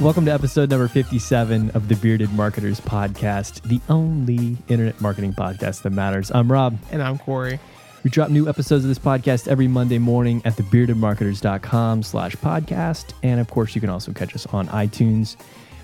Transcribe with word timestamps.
Welcome 0.00 0.24
to 0.26 0.32
episode 0.32 0.70
number 0.70 0.88
57 0.88 1.70
of 1.70 1.88
the 1.88 1.94
Bearded 1.94 2.30
Marketers 2.32 2.80
Podcast, 2.80 3.62
the 3.62 3.80
only 3.88 4.58
internet 4.68 5.00
marketing 5.00 5.32
podcast 5.32 5.82
that 5.82 5.90
matters. 5.90 6.32
I'm 6.32 6.50
Rob. 6.50 6.76
And 6.90 7.00
I'm 7.00 7.16
Corey. 7.16 7.60
We 8.02 8.10
drop 8.10 8.28
new 8.28 8.48
episodes 8.48 8.84
of 8.84 8.88
this 8.88 8.98
podcast 8.98 9.46
every 9.46 9.68
Monday 9.68 9.98
morning 9.98 10.42
at 10.44 10.54
thebeardedmarketers.com 10.54 12.02
slash 12.02 12.34
podcast. 12.36 13.14
And 13.22 13.40
of 13.40 13.48
course, 13.48 13.74
you 13.74 13.80
can 13.80 13.88
also 13.88 14.12
catch 14.12 14.34
us 14.34 14.46
on 14.46 14.66
iTunes. 14.68 15.36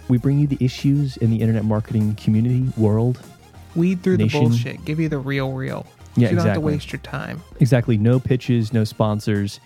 We 0.09 0.19
bring 0.19 0.41
you 0.41 0.49
the 0.49 0.59
issues 0.63 1.17
in 1.17 1.31
the 1.31 1.41
internet 1.41 1.65
marketing 1.65 2.17
community 2.17 2.71
world. 2.77 3.21
Weed 3.77 4.03
through 4.03 4.19
Nation. 4.19 4.43
the 4.43 4.49
bullshit. 4.49 4.85
Give 4.85 4.99
you 4.99 5.09
the 5.09 5.19
real, 5.19 5.53
real. 5.53 5.87
Yeah, 6.17 6.31
you 6.31 6.37
don't 6.37 6.45
have 6.45 6.45
to 6.45 6.51
exactly. 6.51 6.73
waste 6.75 6.93
your 6.93 7.01
time. 7.01 7.43
Exactly. 7.61 7.97
No 7.97 8.19
pitches, 8.19 8.73
no 8.73 8.83
sponsors. 8.85 9.61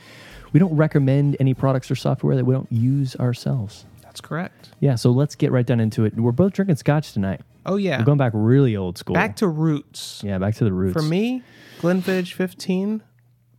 We 0.52 0.61
don't 0.61 0.76
recommend 0.76 1.36
any 1.40 1.54
products 1.54 1.91
or 1.91 1.97
software 1.97 2.37
that 2.37 2.45
we 2.45 2.55
don't 2.55 2.70
use 2.70 3.16
ourselves. 3.16 3.87
That's 4.14 4.20
correct. 4.20 4.70
Yeah, 4.78 4.95
so 4.95 5.10
let's 5.10 5.34
get 5.34 5.50
right 5.50 5.66
down 5.66 5.80
into 5.80 6.04
it. 6.04 6.14
We're 6.14 6.30
both 6.30 6.52
drinking 6.52 6.77
scotch 6.77 7.12
tonight. 7.12 7.41
Oh 7.66 7.74
yeah. 7.74 7.98
We're 7.98 8.05
going 8.05 8.18
back 8.18 8.30
really 8.32 8.77
old 8.77 8.96
school. 8.96 9.14
Back 9.14 9.34
to 9.36 9.48
roots. 9.48 10.22
yeah, 10.24 10.38
back 10.38 10.55
to 10.55 10.64
the 10.64 10.72
roots. 10.72 10.92
For 10.92 11.02
me, 11.02 11.42
Glenfiddich 11.80 12.32
15, 12.34 13.02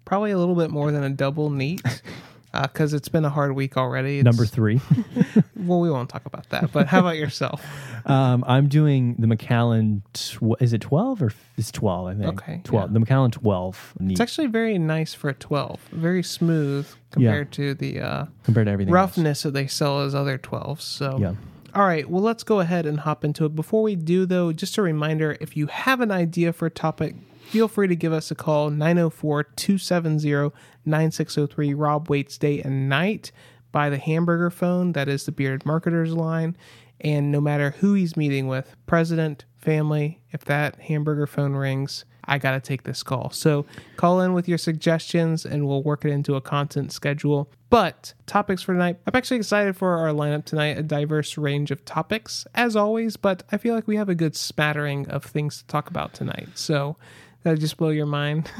probably 0.05 0.31
a 0.31 0.37
little 0.37 0.55
bit 0.55 0.69
more 0.71 0.93
than 0.93 1.03
a 1.03 1.09
double 1.09 1.49
neat. 1.49 1.81
Because 2.63 2.93
it's 2.93 3.09
been 3.09 3.25
a 3.25 3.29
hard 3.29 3.55
week 3.55 3.77
already. 3.77 4.19
It's- 4.19 4.25
number 4.25 4.45
three. 4.45 4.81
Well, 5.57 5.79
we 5.79 5.89
won't 5.89 6.09
talk 6.09 6.27
about 6.27 6.47
that. 6.49 6.71
But 6.71 6.85
how 6.85 6.99
about 6.99 7.17
yourself? 7.17 7.59
um, 8.05 8.43
I'm 8.45 8.67
doing 8.67 9.15
the 9.17 9.25
Macallan. 9.25 10.03
Tw- 10.13 10.61
is 10.61 10.73
it 10.73 10.81
12 10.81 11.23
or 11.23 11.25
f- 11.27 11.53
it's 11.57 11.71
12? 11.71 12.07
I 12.07 12.13
think. 12.13 12.41
Okay, 12.41 12.61
12. 12.63 12.89
yeah. 12.89 12.93
The 12.93 12.99
Macallan 12.99 13.31
12. 13.31 13.93
Neat 13.99 14.11
It's 14.11 14.21
actually 14.21 14.45
very 14.45 14.77
nice 14.77 15.15
for 15.15 15.29
a 15.29 15.33
12. 15.33 15.79
Very 15.91 16.21
smooth 16.21 16.87
compared 17.09 17.51
to 17.53 17.73
the 17.73 17.99
uh, 17.99 18.25
compared 18.43 18.67
to 18.67 18.71
everything. 18.73 18.93
else. 18.93 18.95
roughness 19.17 19.41
that 19.41 19.53
they 19.55 19.65
sell 19.65 20.01
as 20.01 20.13
other 20.13 20.37
12s. 20.37 20.81
So 20.81 21.17
Yeah. 21.19 21.33
All 21.73 21.85
right, 21.87 22.07
well, 22.07 22.21
let's 22.21 22.43
go 22.43 22.59
ahead 22.59 22.85
and 22.85 22.99
hop 22.99 23.25
into 23.25 23.43
it. 23.45 23.55
Before 23.55 23.81
we 23.81 23.95
do, 23.95 24.27
though, 24.27 24.53
just 24.53 24.77
a 24.77 24.83
reminder 24.83 25.35
if 25.41 25.57
you 25.57 25.65
have 25.67 25.99
an 25.99 26.11
idea 26.11 26.53
for 26.53 26.67
a 26.67 26.71
topic, 26.71 27.15
feel 27.49 27.67
free 27.67 27.87
to 27.87 27.95
give 27.95 28.13
us 28.13 28.31
a 28.31 28.35
call 28.35 28.69
904 28.69 29.43
270 29.43 30.51
9603. 30.85 31.73
Rob 31.73 32.09
waits 32.09 32.37
day 32.37 32.61
and 32.61 32.89
night 32.89 33.31
by 33.71 33.89
the 33.89 33.97
hamburger 33.97 34.49
phone. 34.49 34.93
That 34.93 35.07
is 35.07 35.25
the 35.25 35.31
Bearded 35.31 35.65
Marketers 35.65 36.13
line. 36.13 36.55
And 37.01 37.31
no 37.31 37.41
matter 37.41 37.71
who 37.71 37.93
he's 37.93 38.15
meeting 38.15 38.47
with, 38.47 38.75
president, 38.85 39.45
family, 39.57 40.21
if 40.31 40.45
that 40.45 40.79
hamburger 40.79 41.27
phone 41.27 41.53
rings, 41.53 42.05
I 42.23 42.37
got 42.37 42.51
to 42.51 42.59
take 42.59 42.83
this 42.83 43.03
call. 43.03 43.29
So 43.31 43.65
call 43.97 44.21
in 44.21 44.33
with 44.33 44.47
your 44.47 44.57
suggestions 44.57 45.45
and 45.45 45.67
we'll 45.67 45.83
work 45.83 46.05
it 46.05 46.11
into 46.11 46.35
a 46.35 46.41
content 46.41 46.91
schedule. 46.91 47.51
But 47.69 48.13
topics 48.25 48.61
for 48.61 48.73
tonight, 48.73 48.97
I'm 49.05 49.15
actually 49.15 49.37
excited 49.37 49.75
for 49.75 49.97
our 49.97 50.09
lineup 50.09 50.45
tonight, 50.45 50.77
a 50.77 50.83
diverse 50.83 51.37
range 51.37 51.71
of 51.71 51.83
topics, 51.83 52.47
as 52.55 52.75
always, 52.75 53.17
but 53.17 53.43
I 53.51 53.57
feel 53.57 53.75
like 53.75 53.87
we 53.87 53.97
have 53.97 54.09
a 54.09 54.15
good 54.15 54.35
smattering 54.35 55.07
of 55.09 55.23
things 55.23 55.59
to 55.59 55.67
talk 55.67 55.89
about 55.89 56.13
tonight. 56.13 56.49
So 56.55 56.95
that'll 57.45 57.59
just 57.59 57.77
blow 57.77 57.89
your 57.89 58.07
mind. 58.07 58.51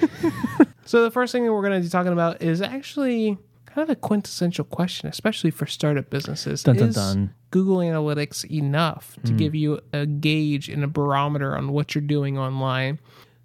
so 0.86 1.02
the 1.02 1.10
first 1.10 1.32
thing 1.32 1.44
that 1.44 1.52
we're 1.52 1.62
going 1.62 1.78
to 1.78 1.84
be 1.84 1.90
talking 1.90 2.12
about 2.12 2.40
is 2.40 2.62
actually 2.62 3.36
kind 3.66 3.82
of 3.82 3.90
a 3.90 3.96
quintessential 3.96 4.64
question, 4.64 5.08
especially 5.08 5.50
for 5.50 5.66
startup 5.66 6.08
businesses. 6.10 6.62
Dun, 6.62 6.76
dun, 6.76 6.88
is 6.90 6.94
dun. 6.94 7.34
Google 7.50 7.78
Analytics 7.78 8.48
enough 8.48 9.18
to 9.24 9.32
hmm. 9.32 9.36
give 9.36 9.54
you 9.54 9.80
a 9.92 10.06
gauge 10.06 10.68
and 10.68 10.84
a 10.84 10.86
barometer 10.86 11.56
on 11.56 11.72
what 11.72 11.94
you're 11.94 12.02
doing 12.02 12.38
online? 12.38 13.00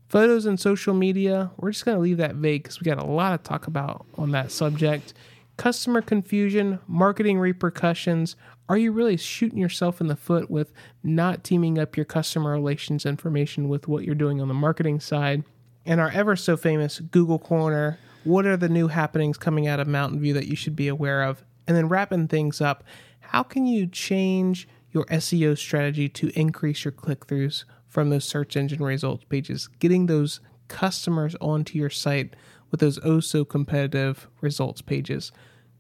Photos 0.08 0.45
and 0.45 0.59
social 0.59 0.94
media, 0.94 1.52
we're 1.58 1.72
just 1.72 1.83
going 1.83 1.98
to 1.98 2.02
leave 2.02 2.17
that 2.17 2.36
vague 2.36 2.64
because 2.64 2.80
we 2.80 2.86
got 2.86 3.00
a 3.00 3.06
lot 3.06 3.44
to 3.44 3.50
talk 3.50 3.66
about 3.66 4.06
on 4.17 4.31
that 4.31 4.52
subject. 4.52 5.16
Customer 5.58 6.02
confusion, 6.02 6.80
marketing 6.88 7.39
repercussions. 7.39 8.36
Are 8.70 8.78
you 8.78 8.92
really 8.92 9.17
shooting 9.17 9.58
yourself 9.58 10.00
in 10.00 10.08
the 10.08 10.16
foot 10.16 10.52
with 10.52 10.72
not 11.02 11.44
teaming 11.44 11.80
up 11.80 11.98
your 11.98 12.05
customer 12.05 12.52
relations 12.52 13.04
information 13.04 13.67
with 13.67 13.88
what 13.88 14.04
you're 14.04 14.14
doing 14.14 14.39
on 14.39 14.48
the 14.48 14.54
marketing 14.54 14.99
side? 14.99 15.44
And 15.88 15.99
our 15.99 16.11
ever 16.11 16.36
so 16.36 16.55
famous 16.55 16.99
Google 16.99 17.39
Corner. 17.39 17.98
What 18.23 18.45
are 18.45 18.58
the 18.58 18.70
new 18.70 18.88
happenings 18.88 19.39
coming 19.39 19.66
out 19.66 19.80
of 19.80 19.88
Mountain 19.88 20.20
View 20.20 20.36
that 20.36 20.45
you 20.45 20.55
should 20.55 20.76
be 20.76 20.88
aware 20.88 21.23
of? 21.23 21.44
And 21.66 21.76
then 21.76 21.89
wrapping 21.89 22.27
things 22.27 22.61
up, 22.61 22.83
how 23.21 23.42
can 23.42 23.66
you 23.66 23.88
change 23.88 24.67
your 24.92 25.05
SEO 25.05 25.58
strategy 25.58 26.08
to 26.08 26.30
increase 26.39 26.86
your 26.86 26.92
click 26.92 27.26
throughs 27.26 27.64
from 27.88 28.11
those 28.11 28.26
search 28.26 28.55
engine 28.55 28.83
results 28.83 29.23
pages, 29.23 29.67
getting 29.80 30.05
those 30.05 30.42
customers 30.67 31.36
onto 31.42 31.76
your 31.76 31.89
site 31.89 32.36
with 32.70 32.82
those 32.82 32.99
oh 33.04 33.20
so 33.20 33.44
competitive 33.44 34.27
results 34.42 34.83
pages? 34.83 35.32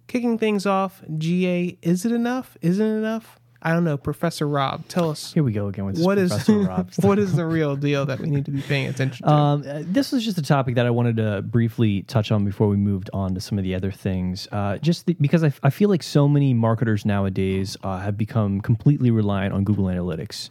Kicking 0.09 0.39
things 0.39 0.65
off, 0.65 1.03
GA, 1.19 1.77
is 1.83 2.03
it 2.03 2.11
enough? 2.11 2.57
Isn't 2.63 2.83
it 2.83 2.97
enough? 2.97 3.39
I 3.61 3.73
don't 3.73 3.83
know. 3.83 3.95
Professor 3.95 4.47
Rob, 4.47 4.87
tell 4.87 5.11
us 5.11 5.33
Here 5.33 5.43
we 5.43 5.51
go 5.51 5.67
again 5.67 5.85
with 5.85 5.97
this 5.97 6.05
what 6.05 6.17
is 6.17 6.31
Professor 6.31 6.59
Rob 6.61 6.91
stuff. 6.93 7.05
what 7.05 7.19
is 7.19 7.35
the 7.35 7.45
real 7.45 7.75
deal 7.75 8.07
that 8.07 8.19
we 8.19 8.27
need 8.27 8.45
to 8.45 8.51
be 8.51 8.61
paying 8.61 8.87
attention 8.87 9.27
to? 9.27 9.31
Um, 9.31 9.63
uh, 9.67 9.83
this 9.83 10.11
was 10.11 10.25
just 10.25 10.39
a 10.39 10.41
topic 10.41 10.73
that 10.75 10.87
I 10.87 10.89
wanted 10.89 11.17
to 11.17 11.43
briefly 11.43 12.01
touch 12.03 12.31
on 12.31 12.43
before 12.43 12.69
we 12.69 12.75
moved 12.75 13.11
on 13.13 13.35
to 13.35 13.41
some 13.41 13.59
of 13.59 13.63
the 13.63 13.75
other 13.75 13.91
things. 13.91 14.47
Uh, 14.51 14.77
just 14.79 15.05
the, 15.05 15.13
because 15.21 15.43
I, 15.43 15.53
I 15.61 15.69
feel 15.69 15.89
like 15.89 16.01
so 16.01 16.27
many 16.27 16.55
marketers 16.55 17.05
nowadays 17.05 17.77
uh, 17.83 17.99
have 17.99 18.17
become 18.17 18.61
completely 18.61 19.11
reliant 19.11 19.53
on 19.53 19.63
Google 19.63 19.85
Analytics. 19.85 20.49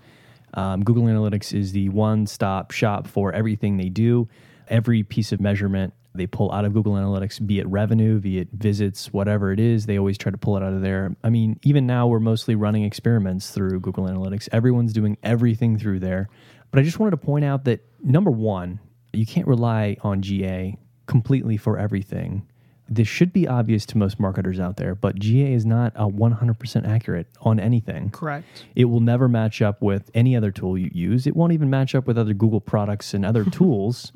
Um, 0.54 0.84
Google 0.84 1.02
Analytics 1.04 1.52
is 1.52 1.72
the 1.72 1.88
one 1.88 2.28
stop 2.28 2.70
shop 2.70 3.08
for 3.08 3.32
everything 3.32 3.76
they 3.76 3.88
do. 3.88 4.28
Every 4.68 5.02
piece 5.02 5.32
of 5.32 5.40
measurement 5.40 5.94
they 6.14 6.26
pull 6.26 6.52
out 6.52 6.64
of 6.64 6.74
Google 6.74 6.94
Analytics, 6.94 7.46
be 7.46 7.60
it 7.60 7.66
revenue, 7.68 8.20
be 8.20 8.38
it 8.38 8.48
visits, 8.52 9.12
whatever 9.12 9.52
it 9.52 9.60
is, 9.60 9.86
they 9.86 9.98
always 9.98 10.18
try 10.18 10.30
to 10.30 10.38
pull 10.38 10.56
it 10.56 10.62
out 10.62 10.72
of 10.72 10.82
there. 10.82 11.16
I 11.22 11.30
mean, 11.30 11.58
even 11.62 11.86
now 11.86 12.06
we're 12.06 12.20
mostly 12.20 12.54
running 12.54 12.84
experiments 12.84 13.50
through 13.50 13.80
Google 13.80 14.04
Analytics. 14.04 14.48
Everyone's 14.52 14.92
doing 14.92 15.16
everything 15.22 15.78
through 15.78 16.00
there. 16.00 16.28
But 16.70 16.80
I 16.80 16.82
just 16.82 16.98
wanted 16.98 17.12
to 17.12 17.18
point 17.18 17.44
out 17.44 17.64
that 17.64 17.80
number 18.02 18.30
one, 18.30 18.80
you 19.12 19.24
can't 19.24 19.46
rely 19.46 19.96
on 20.02 20.20
GA 20.20 20.76
completely 21.06 21.56
for 21.56 21.78
everything. 21.78 22.46
This 22.90 23.06
should 23.08 23.32
be 23.32 23.46
obvious 23.46 23.84
to 23.86 23.98
most 23.98 24.18
marketers 24.18 24.58
out 24.58 24.78
there, 24.78 24.94
but 24.94 25.18
GA 25.18 25.52
is 25.52 25.66
not 25.66 25.92
a 25.94 26.08
100% 26.08 26.88
accurate 26.88 27.26
on 27.42 27.60
anything. 27.60 28.10
Correct. 28.10 28.46
It 28.74 28.86
will 28.86 29.00
never 29.00 29.28
match 29.28 29.60
up 29.60 29.82
with 29.82 30.10
any 30.14 30.34
other 30.34 30.50
tool 30.50 30.78
you 30.78 30.90
use. 30.92 31.26
It 31.26 31.36
won't 31.36 31.52
even 31.52 31.68
match 31.68 31.94
up 31.94 32.06
with 32.06 32.16
other 32.16 32.32
Google 32.32 32.60
products 32.60 33.12
and 33.12 33.26
other 33.26 33.44
tools. 33.50 34.10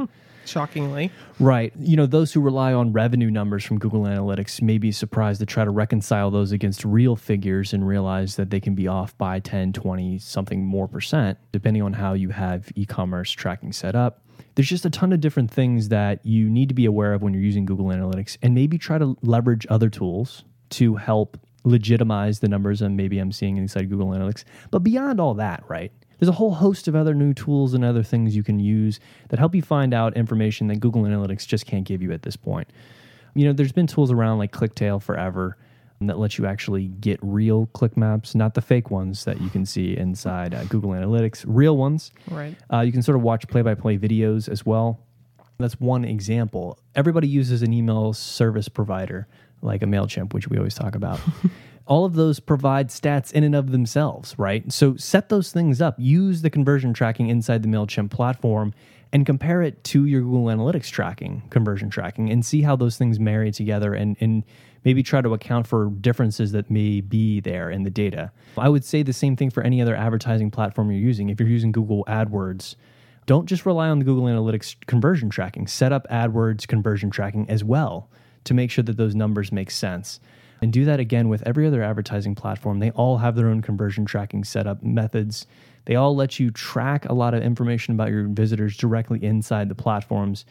Shockingly. 0.44 1.10
Right. 1.38 1.72
You 1.78 1.96
know, 1.96 2.06
those 2.06 2.32
who 2.32 2.40
rely 2.40 2.72
on 2.72 2.92
revenue 2.92 3.30
numbers 3.30 3.64
from 3.64 3.78
Google 3.78 4.02
Analytics 4.02 4.62
may 4.62 4.78
be 4.78 4.92
surprised 4.92 5.40
to 5.40 5.46
try 5.46 5.64
to 5.64 5.70
reconcile 5.70 6.30
those 6.30 6.52
against 6.52 6.84
real 6.84 7.16
figures 7.16 7.72
and 7.72 7.86
realize 7.86 8.36
that 8.36 8.50
they 8.50 8.60
can 8.60 8.74
be 8.74 8.86
off 8.88 9.16
by 9.18 9.40
10, 9.40 9.72
20, 9.72 10.18
something 10.18 10.64
more 10.64 10.88
percent, 10.88 11.38
depending 11.52 11.82
on 11.82 11.92
how 11.92 12.12
you 12.12 12.30
have 12.30 12.70
e 12.74 12.84
commerce 12.84 13.30
tracking 13.30 13.72
set 13.72 13.94
up. 13.94 14.22
There's 14.54 14.68
just 14.68 14.84
a 14.84 14.90
ton 14.90 15.12
of 15.12 15.20
different 15.20 15.50
things 15.50 15.88
that 15.88 16.24
you 16.24 16.50
need 16.50 16.68
to 16.68 16.74
be 16.74 16.84
aware 16.84 17.14
of 17.14 17.22
when 17.22 17.32
you're 17.32 17.42
using 17.42 17.64
Google 17.64 17.86
Analytics 17.86 18.36
and 18.42 18.54
maybe 18.54 18.78
try 18.78 18.98
to 18.98 19.16
leverage 19.22 19.66
other 19.70 19.88
tools 19.88 20.44
to 20.70 20.96
help 20.96 21.38
legitimize 21.64 22.40
the 22.40 22.48
numbers 22.48 22.82
and 22.82 22.96
maybe 22.96 23.18
I'm 23.18 23.32
seeing 23.32 23.56
inside 23.56 23.88
Google 23.88 24.08
Analytics. 24.08 24.44
But 24.70 24.80
beyond 24.80 25.20
all 25.20 25.34
that, 25.34 25.64
right? 25.68 25.92
There's 26.22 26.28
a 26.28 26.34
whole 26.34 26.54
host 26.54 26.86
of 26.86 26.94
other 26.94 27.14
new 27.14 27.34
tools 27.34 27.74
and 27.74 27.84
other 27.84 28.04
things 28.04 28.36
you 28.36 28.44
can 28.44 28.60
use 28.60 29.00
that 29.30 29.40
help 29.40 29.56
you 29.56 29.60
find 29.60 29.92
out 29.92 30.16
information 30.16 30.68
that 30.68 30.76
Google 30.76 31.02
Analytics 31.02 31.44
just 31.44 31.66
can't 31.66 31.82
give 31.82 32.00
you 32.00 32.12
at 32.12 32.22
this 32.22 32.36
point. 32.36 32.68
You 33.34 33.44
know, 33.44 33.52
there's 33.52 33.72
been 33.72 33.88
tools 33.88 34.12
around 34.12 34.38
like 34.38 34.52
ClickTale 34.52 35.02
forever 35.02 35.56
that 36.02 36.20
lets 36.20 36.38
you 36.38 36.46
actually 36.46 36.86
get 36.86 37.18
real 37.22 37.66
click 37.72 37.96
maps, 37.96 38.36
not 38.36 38.54
the 38.54 38.60
fake 38.60 38.88
ones 38.88 39.24
that 39.24 39.40
you 39.40 39.50
can 39.50 39.66
see 39.66 39.96
inside 39.96 40.54
uh, 40.54 40.62
Google 40.66 40.90
Analytics, 40.90 41.44
real 41.44 41.76
ones. 41.76 42.12
Right. 42.30 42.54
Uh, 42.72 42.82
you 42.82 42.92
can 42.92 43.02
sort 43.02 43.16
of 43.16 43.22
watch 43.22 43.48
play 43.48 43.62
by 43.62 43.74
play 43.74 43.98
videos 43.98 44.48
as 44.48 44.64
well. 44.64 45.00
That's 45.58 45.80
one 45.80 46.04
example. 46.04 46.78
Everybody 46.94 47.26
uses 47.26 47.62
an 47.62 47.72
email 47.72 48.12
service 48.12 48.68
provider 48.68 49.26
like 49.60 49.82
a 49.82 49.86
MailChimp, 49.86 50.34
which 50.34 50.46
we 50.46 50.56
always 50.56 50.76
talk 50.76 50.94
about. 50.94 51.18
All 51.86 52.04
of 52.04 52.14
those 52.14 52.40
provide 52.40 52.88
stats 52.88 53.32
in 53.32 53.44
and 53.44 53.54
of 53.54 53.72
themselves, 53.72 54.38
right? 54.38 54.70
So 54.72 54.96
set 54.96 55.28
those 55.28 55.52
things 55.52 55.80
up. 55.80 55.96
Use 55.98 56.42
the 56.42 56.50
conversion 56.50 56.92
tracking 56.92 57.28
inside 57.28 57.62
the 57.62 57.68
MailChimp 57.68 58.10
platform 58.10 58.72
and 59.12 59.26
compare 59.26 59.60
it 59.62 59.84
to 59.84 60.06
your 60.06 60.22
Google 60.22 60.44
Analytics 60.44 60.90
tracking, 60.90 61.42
conversion 61.50 61.90
tracking, 61.90 62.30
and 62.30 62.44
see 62.44 62.62
how 62.62 62.76
those 62.76 62.96
things 62.96 63.20
marry 63.20 63.50
together 63.52 63.92
and, 63.92 64.16
and 64.20 64.42
maybe 64.84 65.02
try 65.02 65.20
to 65.20 65.34
account 65.34 65.66
for 65.66 65.90
differences 66.00 66.52
that 66.52 66.70
may 66.70 67.00
be 67.00 67.40
there 67.40 67.70
in 67.70 67.82
the 67.82 67.90
data. 67.90 68.32
I 68.56 68.68
would 68.68 68.84
say 68.84 69.02
the 69.02 69.12
same 69.12 69.36
thing 69.36 69.50
for 69.50 69.62
any 69.62 69.82
other 69.82 69.94
advertising 69.94 70.50
platform 70.50 70.90
you're 70.90 71.00
using. 71.00 71.28
If 71.28 71.40
you're 71.40 71.48
using 71.48 71.72
Google 71.72 72.04
AdWords, 72.06 72.74
don't 73.26 73.46
just 73.46 73.66
rely 73.66 73.88
on 73.88 73.98
the 73.98 74.04
Google 74.04 74.24
Analytics 74.24 74.76
conversion 74.86 75.28
tracking. 75.28 75.66
Set 75.66 75.92
up 75.92 76.08
AdWords 76.08 76.66
conversion 76.66 77.10
tracking 77.10 77.48
as 77.50 77.62
well 77.62 78.08
to 78.44 78.54
make 78.54 78.70
sure 78.70 78.82
that 78.82 78.96
those 78.96 79.14
numbers 79.14 79.52
make 79.52 79.70
sense. 79.70 80.20
And 80.62 80.72
do 80.72 80.84
that 80.84 81.00
again 81.00 81.28
with 81.28 81.42
every 81.44 81.66
other 81.66 81.82
advertising 81.82 82.36
platform. 82.36 82.78
They 82.78 82.92
all 82.92 83.18
have 83.18 83.34
their 83.34 83.48
own 83.48 83.62
conversion 83.62 84.04
tracking 84.04 84.44
setup 84.44 84.80
methods. 84.82 85.44
They 85.86 85.96
all 85.96 86.14
let 86.14 86.38
you 86.38 86.52
track 86.52 87.04
a 87.06 87.12
lot 87.12 87.34
of 87.34 87.42
information 87.42 87.94
about 87.94 88.10
your 88.10 88.28
visitors 88.28 88.76
directly 88.76 89.22
inside 89.24 89.68
the 89.68 89.74
platforms. 89.74 90.44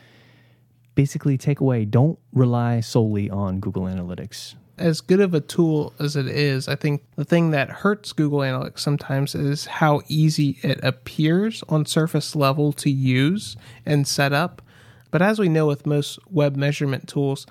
Basically, 0.96 1.38
take 1.38 1.62
away, 1.62 1.86
don't 1.86 2.20
rely 2.34 2.82
solely 2.82 3.30
on 3.30 3.62
Google 3.62 3.84
Analytics. 3.84 4.56
as 4.82 5.00
good 5.00 5.20
of 5.20 5.34
a 5.34 5.40
tool 5.40 5.94
as 6.00 6.16
it 6.16 6.28
is, 6.28 6.68
I 6.68 6.76
think 6.76 7.04
the 7.16 7.24
thing 7.24 7.52
that 7.52 7.70
hurts 7.70 8.12
Google 8.14 8.40
Analytics 8.40 8.80
sometimes 8.80 9.36
is 9.36 9.66
how 9.66 10.02
easy 10.08 10.58
it 10.64 10.80
appears 10.84 11.64
on 11.70 11.86
surface 11.86 12.36
level 12.36 12.74
to 12.74 12.90
use 12.90 13.56
and 13.86 14.08
set 14.08 14.34
up. 14.34 14.62
But 15.12 15.22
as 15.22 15.40
we 15.40 15.50
know 15.50 15.68
with 15.68 15.86
most 15.86 16.20
web 16.30 16.56
measurement 16.56 17.08
tools, 17.08 17.46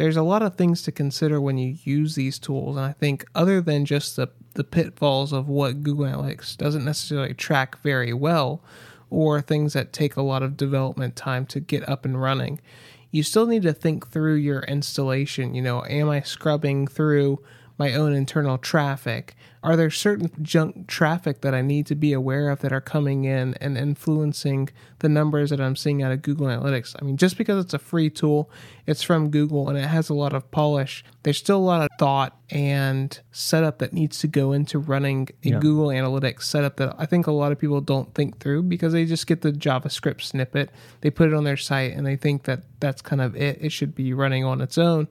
there's 0.00 0.16
a 0.16 0.22
lot 0.22 0.40
of 0.40 0.56
things 0.56 0.80
to 0.80 0.90
consider 0.90 1.42
when 1.42 1.58
you 1.58 1.76
use 1.84 2.14
these 2.14 2.38
tools. 2.38 2.74
And 2.74 2.86
I 2.86 2.92
think 2.92 3.26
other 3.34 3.60
than 3.60 3.84
just 3.84 4.16
the, 4.16 4.28
the 4.54 4.64
pitfalls 4.64 5.30
of 5.30 5.46
what 5.46 5.82
Google 5.82 6.06
Analytics 6.06 6.56
doesn't 6.56 6.86
necessarily 6.86 7.34
track 7.34 7.82
very 7.82 8.14
well, 8.14 8.62
or 9.10 9.42
things 9.42 9.74
that 9.74 9.92
take 9.92 10.16
a 10.16 10.22
lot 10.22 10.42
of 10.42 10.56
development 10.56 11.16
time 11.16 11.44
to 11.44 11.60
get 11.60 11.86
up 11.86 12.06
and 12.06 12.18
running, 12.18 12.62
you 13.10 13.22
still 13.22 13.46
need 13.46 13.60
to 13.60 13.74
think 13.74 14.08
through 14.08 14.36
your 14.36 14.60
installation. 14.60 15.54
You 15.54 15.60
know, 15.60 15.84
am 15.84 16.08
I 16.08 16.22
scrubbing 16.22 16.86
through 16.86 17.38
my 17.80 17.94
own 17.94 18.12
internal 18.12 18.58
traffic? 18.58 19.34
Are 19.62 19.74
there 19.74 19.90
certain 19.90 20.30
junk 20.42 20.86
traffic 20.86 21.40
that 21.40 21.54
I 21.54 21.62
need 21.62 21.86
to 21.86 21.94
be 21.94 22.12
aware 22.12 22.50
of 22.50 22.60
that 22.60 22.72
are 22.74 22.80
coming 22.80 23.24
in 23.24 23.54
and 23.54 23.76
influencing 23.78 24.68
the 24.98 25.08
numbers 25.08 25.48
that 25.48 25.62
I'm 25.62 25.76
seeing 25.76 26.02
out 26.02 26.12
of 26.12 26.20
Google 26.20 26.46
Analytics? 26.46 26.94
I 27.00 27.04
mean, 27.06 27.16
just 27.16 27.38
because 27.38 27.64
it's 27.64 27.72
a 27.72 27.78
free 27.78 28.10
tool, 28.10 28.50
it's 28.86 29.02
from 29.02 29.30
Google 29.30 29.70
and 29.70 29.78
it 29.78 29.86
has 29.86 30.10
a 30.10 30.14
lot 30.14 30.34
of 30.34 30.50
polish, 30.50 31.02
there's 31.22 31.38
still 31.38 31.56
a 31.56 31.68
lot 31.72 31.80
of 31.80 31.88
thought 31.98 32.36
and 32.50 33.18
setup 33.32 33.78
that 33.78 33.94
needs 33.94 34.18
to 34.18 34.26
go 34.28 34.52
into 34.52 34.78
running 34.78 35.28
a 35.42 35.48
Yeah. 35.48 35.58
Google 35.58 35.88
Analytics 35.88 36.42
setup 36.42 36.76
that 36.76 36.94
I 36.98 37.06
think 37.06 37.26
a 37.26 37.32
lot 37.32 37.50
of 37.50 37.58
people 37.58 37.80
don't 37.80 38.14
think 38.14 38.40
through 38.40 38.64
because 38.64 38.92
they 38.92 39.06
just 39.06 39.26
get 39.26 39.40
the 39.40 39.52
JavaScript 39.52 40.20
snippet, 40.20 40.68
they 41.00 41.08
put 41.08 41.28
it 41.28 41.34
on 41.34 41.44
their 41.44 41.56
site, 41.56 41.94
and 41.94 42.06
they 42.06 42.16
think 42.16 42.42
that 42.42 42.60
that's 42.78 43.00
kind 43.00 43.22
of 43.22 43.34
it. 43.36 43.56
It 43.60 43.72
should 43.72 43.94
be 43.94 44.12
running 44.12 44.44
on 44.44 44.60
its 44.60 44.76
own. 44.76 45.08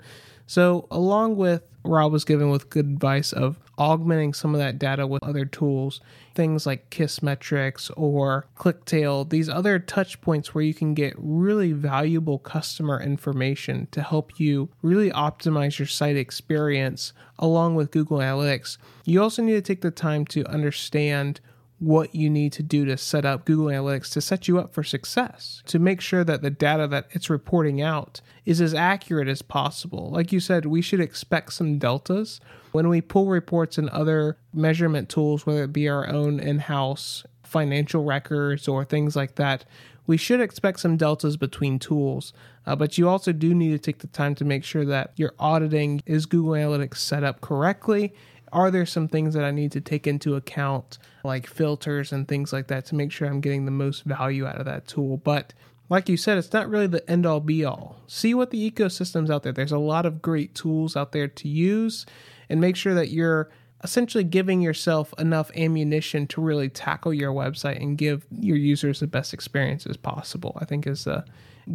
So, 0.48 0.88
along 0.90 1.36
with 1.36 1.62
Rob 1.84 2.12
was 2.12 2.26
given 2.26 2.50
with 2.50 2.70
good 2.70 2.86
advice 2.86 3.32
of 3.32 3.58
augmenting 3.78 4.34
some 4.34 4.54
of 4.54 4.60
that 4.60 4.78
data 4.78 5.08
with 5.08 5.24
other 5.24 5.46
tools, 5.46 6.02
things 6.36 6.66
like 6.66 6.90
KISSmetrics 6.90 7.90
or 7.96 8.46
ClickTale, 8.58 9.30
these 9.30 9.50
other 9.50 9.80
touch 9.80 10.20
points 10.22 10.54
where 10.54 10.64
you 10.64 10.74
can 10.74 10.94
get 10.94 11.14
really 11.18 11.72
valuable 11.72 12.38
customer 12.38 13.02
information 13.02 13.88
to 13.92 14.04
help 14.04 14.40
you 14.40 14.70
really 14.82 15.10
optimize 15.12 15.80
your 15.80 15.88
site 15.88 16.18
experience 16.18 17.14
along 17.38 17.76
with 17.76 17.92
Google 17.92 18.20
Analytics. 18.20 18.78
You 19.06 19.22
also 19.24 19.42
need 19.42 19.54
to 19.54 19.62
take 19.62 19.82
the 19.82 19.92
time 19.92 20.26
to 20.28 20.46
understand 20.48 21.40
what 21.80 22.14
you 22.14 22.30
need 22.30 22.52
to 22.54 22.64
do 22.64 22.84
to 22.86 22.98
set 22.98 23.26
up 23.26 23.46
Google 23.46 23.68
Analytics 23.68 24.12
to 24.14 24.22
set 24.22 24.48
you 24.48 24.60
up 24.60 24.74
for 24.74 24.84
success, 24.84 25.64
to 25.66 25.80
make 25.80 26.02
sure 26.02 26.24
that 26.24 26.42
the 26.42 26.50
data 26.50 26.88
that 26.88 27.08
it's 27.12 27.30
reporting 27.30 27.82
out 27.82 28.22
is 28.46 28.60
as 28.60 28.74
accurate 28.74 29.30
as 29.30 29.42
possible. 29.42 30.10
Like 30.12 30.32
you 30.32 30.40
said, 30.40 30.66
we 30.66 30.82
should 30.82 31.00
expect 31.00 31.54
some 31.54 31.78
deltas 31.78 32.42
when 32.72 32.90
we 32.90 33.02
pull 33.02 33.28
reports 33.28 33.78
in 33.78 33.90
other 33.90 34.38
measurement 34.54 35.10
tools, 35.10 35.46
whether 35.46 35.64
it 35.64 35.74
be 35.74 35.88
our 35.88 36.08
own 36.08 36.40
in 36.40 36.60
house 36.60 37.24
financial 37.44 38.04
records 38.04 38.68
or 38.68 38.84
things 38.86 39.16
like 39.16 39.36
that. 39.36 39.66
We 40.06 40.18
should 40.18 40.42
expect 40.42 40.80
some 40.80 40.98
deltas 40.98 41.38
between 41.38 41.78
tools, 41.78 42.34
uh, 42.66 42.76
but 42.76 42.98
you 42.98 43.08
also 43.08 43.32
do 43.32 43.54
need 43.54 43.72
to 43.72 43.80
take 43.80 44.00
the 44.00 44.08
time 44.08 44.34
to 44.36 44.46
make 44.46 44.64
sure 44.64 44.84
that 44.86 45.12
your 45.16 45.34
auditing 45.40 46.02
is 46.06 46.26
Google 46.26 46.54
Analytics 46.54 46.98
set 46.98 47.24
up 47.24 47.42
correctly 47.42 48.14
are 48.52 48.72
there 48.72 48.86
some 48.86 49.08
things 49.08 49.34
that 49.34 49.44
I 49.44 49.52
need 49.52 49.72
to 49.74 49.82
take 49.82 50.08
into 50.08 50.36
account, 50.36 50.98
like 51.24 51.48
filters 51.48 52.12
and 52.12 52.28
things 52.28 52.54
like 52.54 52.68
that, 52.68 52.86
to 52.88 52.96
make 52.96 53.12
sure 53.12 53.28
I'm 53.28 53.42
getting 53.42 53.66
the 53.66 53.72
most 53.72 54.04
value 54.04 54.46
out 54.46 54.60
of 54.60 54.66
that 54.66 54.88
tool? 54.88 55.18
But 55.18 55.54
like 55.90 56.08
you 56.08 56.18
said, 56.18 56.38
it's 56.38 56.54
not 56.54 56.70
really 56.70 56.88
the 56.88 57.10
end 57.10 57.26
all 57.26 57.40
be 57.40 57.66
all. 57.66 58.02
See 58.08 58.34
what 58.34 58.52
the 58.52 58.72
ecosystem's 58.72 59.32
out 59.32 59.44
there. 59.44 59.52
There's 59.52 59.72
a 59.72 59.80
lot 59.80 60.06
of 60.06 60.22
great 60.22 60.54
tools 60.54 60.96
out 60.96 61.12
there 61.12 61.28
to 61.28 61.48
use, 61.48 62.06
and 62.50 62.62
make 62.62 62.76
sure 62.76 62.94
that 62.94 63.10
you're 63.10 63.50
essentially 63.84 64.24
giving 64.24 64.62
yourself 64.62 65.14
enough 65.18 65.52
ammunition 65.56 66.28
to 66.28 66.42
really 66.42 66.70
tackle 66.70 67.14
your 67.14 67.32
website 67.32 67.82
and 67.82 67.98
give 67.98 68.26
your 68.30 68.58
users 68.58 69.00
the 69.00 69.08
best 69.08 69.34
experiences 69.34 69.98
possible. 69.98 70.58
I 70.60 70.66
think 70.66 70.86
is 70.86 71.08
uh, 71.08 71.24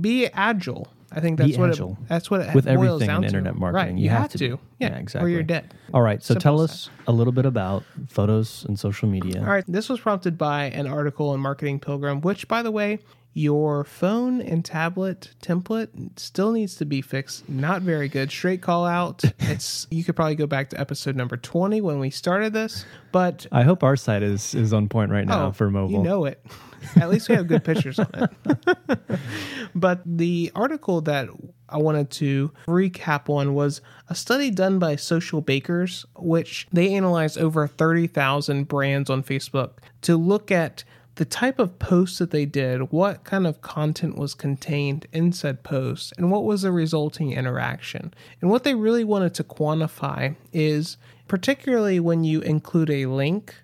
be 0.00 0.26
agile. 0.28 0.88
I 1.16 1.20
think 1.20 1.38
Be 1.38 1.46
that's 1.46 1.58
what 1.58 1.70
agile. 1.70 1.98
it, 2.02 2.08
that's 2.08 2.30
what 2.30 2.40
it 2.40 2.54
with 2.54 2.64
boils 2.64 2.74
everything 3.02 3.06
down 3.08 3.16
in 3.24 3.30
to. 3.30 3.36
internet 3.38 3.54
marketing. 3.56 3.94
Right, 3.94 4.02
You, 4.02 4.10
have, 4.10 4.30
to. 4.32 4.38
to. 4.38 4.56
be. 4.56 4.62
Yeah, 4.80 4.96
exactly. 4.96 5.30
Or 5.30 5.32
you're 5.34 5.42
dead. 5.42 5.72
All 5.92 6.02
right. 6.02 6.22
So 6.22 6.34
Simple 6.34 6.42
tell 6.42 6.60
us 6.60 6.90
a 7.06 7.12
little 7.12 7.32
bit 7.32 7.46
about 7.46 7.84
photos 8.08 8.64
and 8.66 8.78
social 8.78 9.08
media. 9.08 9.40
All 9.40 9.46
right, 9.46 9.64
this 9.68 9.88
was 9.88 10.00
prompted 10.00 10.36
by 10.38 10.64
an 10.66 10.86
article 10.86 11.34
in 11.34 11.40
Marketing 11.40 11.78
Pilgrim, 11.80 12.20
which, 12.20 12.48
by 12.48 12.62
the 12.62 12.70
way, 12.70 12.98
your 13.34 13.82
phone 13.82 14.40
and 14.40 14.64
tablet 14.64 15.30
template 15.42 16.18
still 16.18 16.52
needs 16.52 16.76
to 16.76 16.84
be 16.84 17.02
fixed. 17.02 17.48
Not 17.48 17.82
very 17.82 18.08
good. 18.08 18.30
Straight 18.30 18.62
call 18.62 18.86
out. 18.86 19.22
It's 19.54 19.86
you 19.90 20.02
could 20.02 20.16
probably 20.16 20.36
go 20.36 20.46
back 20.46 20.70
to 20.70 20.80
episode 20.80 21.16
number 21.16 21.36
twenty 21.36 21.80
when 21.80 21.98
we 21.98 22.10
started 22.10 22.52
this, 22.52 22.86
but 23.12 23.46
I 23.52 23.62
hope 23.62 23.82
our 23.82 23.94
site 23.94 24.22
is 24.22 24.54
is 24.54 24.72
on 24.72 24.88
point 24.88 25.10
right 25.10 25.26
now 25.26 25.48
oh, 25.48 25.52
for 25.52 25.70
mobile. 25.70 25.92
You 25.92 26.02
know 26.02 26.24
it. 26.24 26.44
At 26.96 27.10
least 27.10 27.28
we 27.28 27.34
have 27.34 27.46
good 27.46 27.64
pictures 27.64 27.98
on 27.98 28.08
it. 28.14 28.98
but 29.74 30.00
the 30.04 30.50
article 30.54 31.00
that 31.02 31.28
I 31.68 31.78
wanted 31.78 32.10
to 32.12 32.52
recap 32.66 33.28
on 33.28 33.54
was 33.54 33.80
a 34.08 34.14
study 34.14 34.50
done 34.50 34.78
by 34.78 34.96
Socialbakers, 34.96 36.04
which 36.16 36.66
they 36.72 36.94
analyzed 36.94 37.38
over 37.38 37.66
30,000 37.66 38.68
brands 38.68 39.10
on 39.10 39.22
Facebook 39.22 39.78
to 40.02 40.16
look 40.16 40.50
at 40.50 40.84
the 41.16 41.24
type 41.24 41.58
of 41.58 41.78
posts 41.78 42.18
that 42.18 42.30
they 42.30 42.44
did, 42.44 42.90
what 42.90 43.24
kind 43.24 43.46
of 43.46 43.60
content 43.60 44.16
was 44.16 44.34
contained 44.34 45.06
in 45.12 45.32
said 45.32 45.62
posts, 45.62 46.12
and 46.18 46.30
what 46.30 46.44
was 46.44 46.62
the 46.62 46.72
resulting 46.72 47.32
interaction. 47.32 48.12
And 48.40 48.50
what 48.50 48.64
they 48.64 48.74
really 48.74 49.04
wanted 49.04 49.34
to 49.34 49.44
quantify 49.44 50.34
is 50.52 50.96
particularly 51.28 52.00
when 52.00 52.24
you 52.24 52.40
include 52.40 52.90
a 52.90 53.06
link 53.06 53.54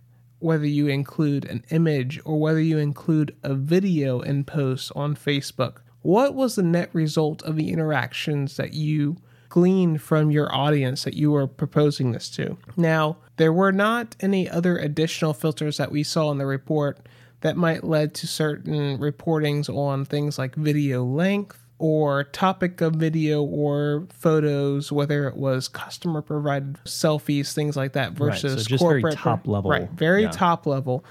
whether 0.40 0.66
you 0.66 0.88
include 0.88 1.44
an 1.44 1.64
image 1.70 2.18
or 2.24 2.40
whether 2.40 2.60
you 2.60 2.78
include 2.78 3.36
a 3.42 3.54
video 3.54 4.20
in 4.20 4.42
posts 4.42 4.90
on 4.96 5.14
Facebook. 5.14 5.78
What 6.02 6.34
was 6.34 6.56
the 6.56 6.62
net 6.62 6.88
result 6.92 7.42
of 7.42 7.56
the 7.56 7.70
interactions 7.70 8.56
that 8.56 8.72
you 8.72 9.18
gleaned 9.50 10.00
from 10.00 10.30
your 10.30 10.52
audience 10.54 11.04
that 11.04 11.14
you 11.14 11.30
were 11.30 11.46
proposing 11.46 12.12
this 12.12 12.30
to? 12.30 12.56
Now, 12.76 13.18
there 13.36 13.52
were 13.52 13.72
not 13.72 14.16
any 14.20 14.48
other 14.48 14.78
additional 14.78 15.34
filters 15.34 15.76
that 15.76 15.92
we 15.92 16.02
saw 16.02 16.30
in 16.30 16.38
the 16.38 16.46
report 16.46 17.06
that 17.40 17.56
might 17.56 17.84
lead 17.84 18.14
to 18.14 18.26
certain 18.26 18.98
reportings 18.98 19.68
on 19.68 20.04
things 20.04 20.38
like 20.38 20.54
video 20.54 21.04
length 21.04 21.58
or 21.78 22.24
topic 22.24 22.82
of 22.82 22.94
video 22.96 23.42
or 23.42 24.06
photos, 24.12 24.92
whether 24.92 25.26
it 25.26 25.36
was 25.36 25.66
customer 25.66 26.20
provided 26.20 26.74
selfies, 26.84 27.54
things 27.54 27.74
like 27.76 27.94
that, 27.94 28.12
versus 28.12 28.54
Right, 28.56 28.62
so 28.62 28.68
just 28.68 28.84
very 28.84 29.00
corporate 29.00 29.18
top 29.18 29.48
level. 29.48 29.70
Right, 29.70 29.90
very 29.90 30.22
Yeah. 30.22 30.30
top 30.30 30.66
level. 30.66 31.04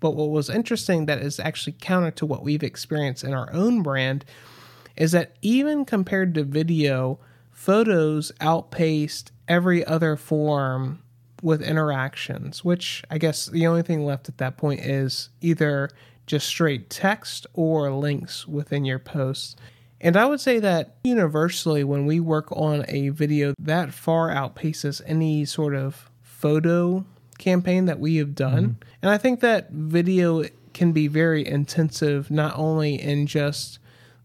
But 0.00 0.14
what 0.14 0.30
was 0.30 0.48
interesting 0.48 1.06
that 1.06 1.18
is 1.18 1.38
actually 1.38 1.76
counter 1.80 2.10
to 2.12 2.26
what 2.26 2.42
we've 2.42 2.62
experienced 2.62 3.24
in 3.24 3.34
our 3.34 3.52
own 3.52 3.82
brand 3.82 4.24
is 4.96 5.12
that 5.12 5.34
even 5.42 5.84
compared 5.84 6.34
to 6.34 6.44
video, 6.44 7.18
photos 7.50 8.32
outpaced 8.40 9.32
every 9.48 9.84
other 9.84 10.16
form 10.16 11.02
with 11.46 11.62
interactions, 11.62 12.64
which 12.64 13.04
I 13.08 13.18
guess 13.18 13.46
the 13.46 13.68
only 13.68 13.82
thing 13.82 14.04
left 14.04 14.28
at 14.28 14.38
that 14.38 14.56
point 14.56 14.80
is 14.80 15.28
either 15.40 15.90
just 16.26 16.48
straight 16.48 16.90
text 16.90 17.46
or 17.54 17.88
links 17.92 18.48
within 18.48 18.84
your 18.84 18.98
posts. 18.98 19.54
And 20.00 20.16
I 20.16 20.26
would 20.26 20.40
say 20.40 20.58
that 20.58 20.96
universally, 21.04 21.84
when 21.84 22.04
we 22.04 22.18
work 22.18 22.50
on 22.50 22.84
a 22.88 23.10
video, 23.10 23.54
that 23.60 23.94
far 23.94 24.28
outpaces 24.28 25.00
any 25.06 25.44
sort 25.44 25.76
of 25.76 26.10
photo 26.20 27.04
campaign 27.38 27.84
that 27.84 28.00
we 28.00 28.16
have 28.16 28.34
done. 28.34 28.64
Mm-hmm. 28.64 28.88
And 29.02 29.10
I 29.12 29.16
think 29.16 29.38
that 29.38 29.70
video 29.70 30.42
can 30.74 30.90
be 30.90 31.06
very 31.06 31.46
intensive, 31.46 32.28
not 32.28 32.58
only 32.58 33.00
in 33.00 33.28
just 33.28 33.78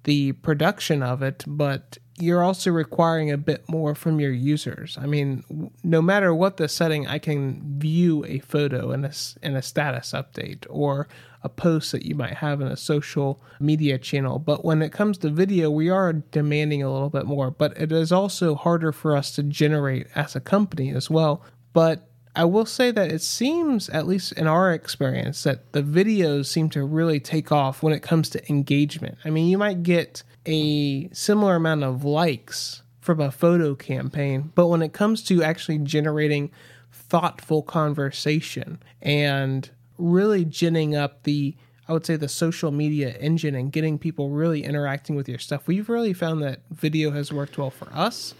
the 0.06 0.32
production 0.32 1.04
of 1.04 1.22
it, 1.22 1.44
but 1.46 2.00
you're 2.18 2.44
also 2.44 2.72
requiring 2.72 3.32
a 3.32 3.38
bit 3.38 3.68
more 3.70 3.96
from 3.96 4.20
your 4.20 4.32
users. 4.32 4.98
I 5.00 5.06
mean, 5.06 5.72
no 5.84 6.01
matter 6.01 6.34
what 6.36 6.58
the 6.58 6.68
setting, 6.68 7.08
I 7.08 7.20
can 7.20 7.80
view 7.80 8.25
a 8.25 8.39
photo 8.39 8.91
in 8.91 9.06
a, 9.06 9.12
in 9.41 9.56
a 9.56 9.62
status 9.62 10.12
update 10.12 10.65
or 10.70 11.08
a 11.44 11.50
post 11.50 11.91
that 11.91 12.06
you 12.06 12.13
might 12.13 12.36
have 12.36 12.62
in 12.62 12.68
a 12.68 12.77
social 12.77 13.41
media 13.60 13.98
channel. 13.98 14.38
But 14.38 14.63
when 14.63 14.82
it 14.82 14.91
comes 14.91 15.18
to 15.20 15.30
video, 15.30 15.72
we 15.72 15.89
are 15.89 16.13
demanding 16.13 16.84
a 16.84 16.91
little 16.91 17.10
bit 17.10 17.25
more. 17.25 17.50
But 17.50 17.75
it 17.77 17.91
is 17.91 18.12
also 18.12 18.56
harder 18.56 18.91
for 18.91 19.15
us 19.15 19.34
to 19.36 19.44
generate 19.44 20.08
as 20.13 20.36
a 20.36 20.41
company 20.41 20.91
as 20.91 21.10
well. 21.10 21.44
But 21.74 22.11
I 22.35 22.45
will 22.45 22.65
say 22.65 22.91
that 22.91 23.11
it 23.11 23.21
seems, 23.21 23.89
at 23.89 24.07
least 24.07 24.31
in 24.33 24.47
our 24.47 24.71
experience, 24.73 25.43
that 25.43 25.73
the 25.73 25.83
videos 25.83 26.45
seem 26.45 26.69
to 26.69 26.83
really 26.83 27.19
take 27.19 27.51
off 27.51 27.83
when 27.83 27.93
it 27.93 28.01
comes 28.01 28.29
to 28.29 28.50
engagement. 28.50 29.17
I 29.25 29.29
mean, 29.29 29.50
you 29.50 29.57
might 29.57 29.83
get 29.83 30.23
a 30.45 31.09
similar 31.09 31.55
amount 31.55 31.83
of 31.83 32.03
likes 32.03 32.83
from 33.01 33.19
a 33.19 33.31
photo 33.31 33.75
campaign, 33.75 34.51
but 34.55 34.67
when 34.67 34.81
it 34.81 34.93
comes 34.93 35.23
to 35.23 35.43
actually 35.43 35.79
generating 35.79 36.51
thoughtful 36.91 37.63
conversation 37.63 38.81
and 39.01 39.69
really 39.97 40.45
ginning 40.45 40.95
up 40.95 41.23
the 41.23 41.55
I 41.88 41.93
would 41.93 42.05
say 42.05 42.15
the 42.15 42.29
social 42.29 42.71
media 42.71 43.09
engine 43.17 43.53
and 43.53 43.69
getting 43.69 44.00
people 44.00 44.29
really 44.29 44.63
interacting 44.63 45.17
with 45.17 45.27
your 45.27 45.39
stuff. 45.39 45.67
We've 45.67 45.89
really 45.89 46.13
found 46.13 46.41
that 46.41 46.61
video 46.69 47.11
has 47.11 47.33
worked 47.33 47.57
well 47.57 47.69
for 47.69 47.89
us, 47.91 48.33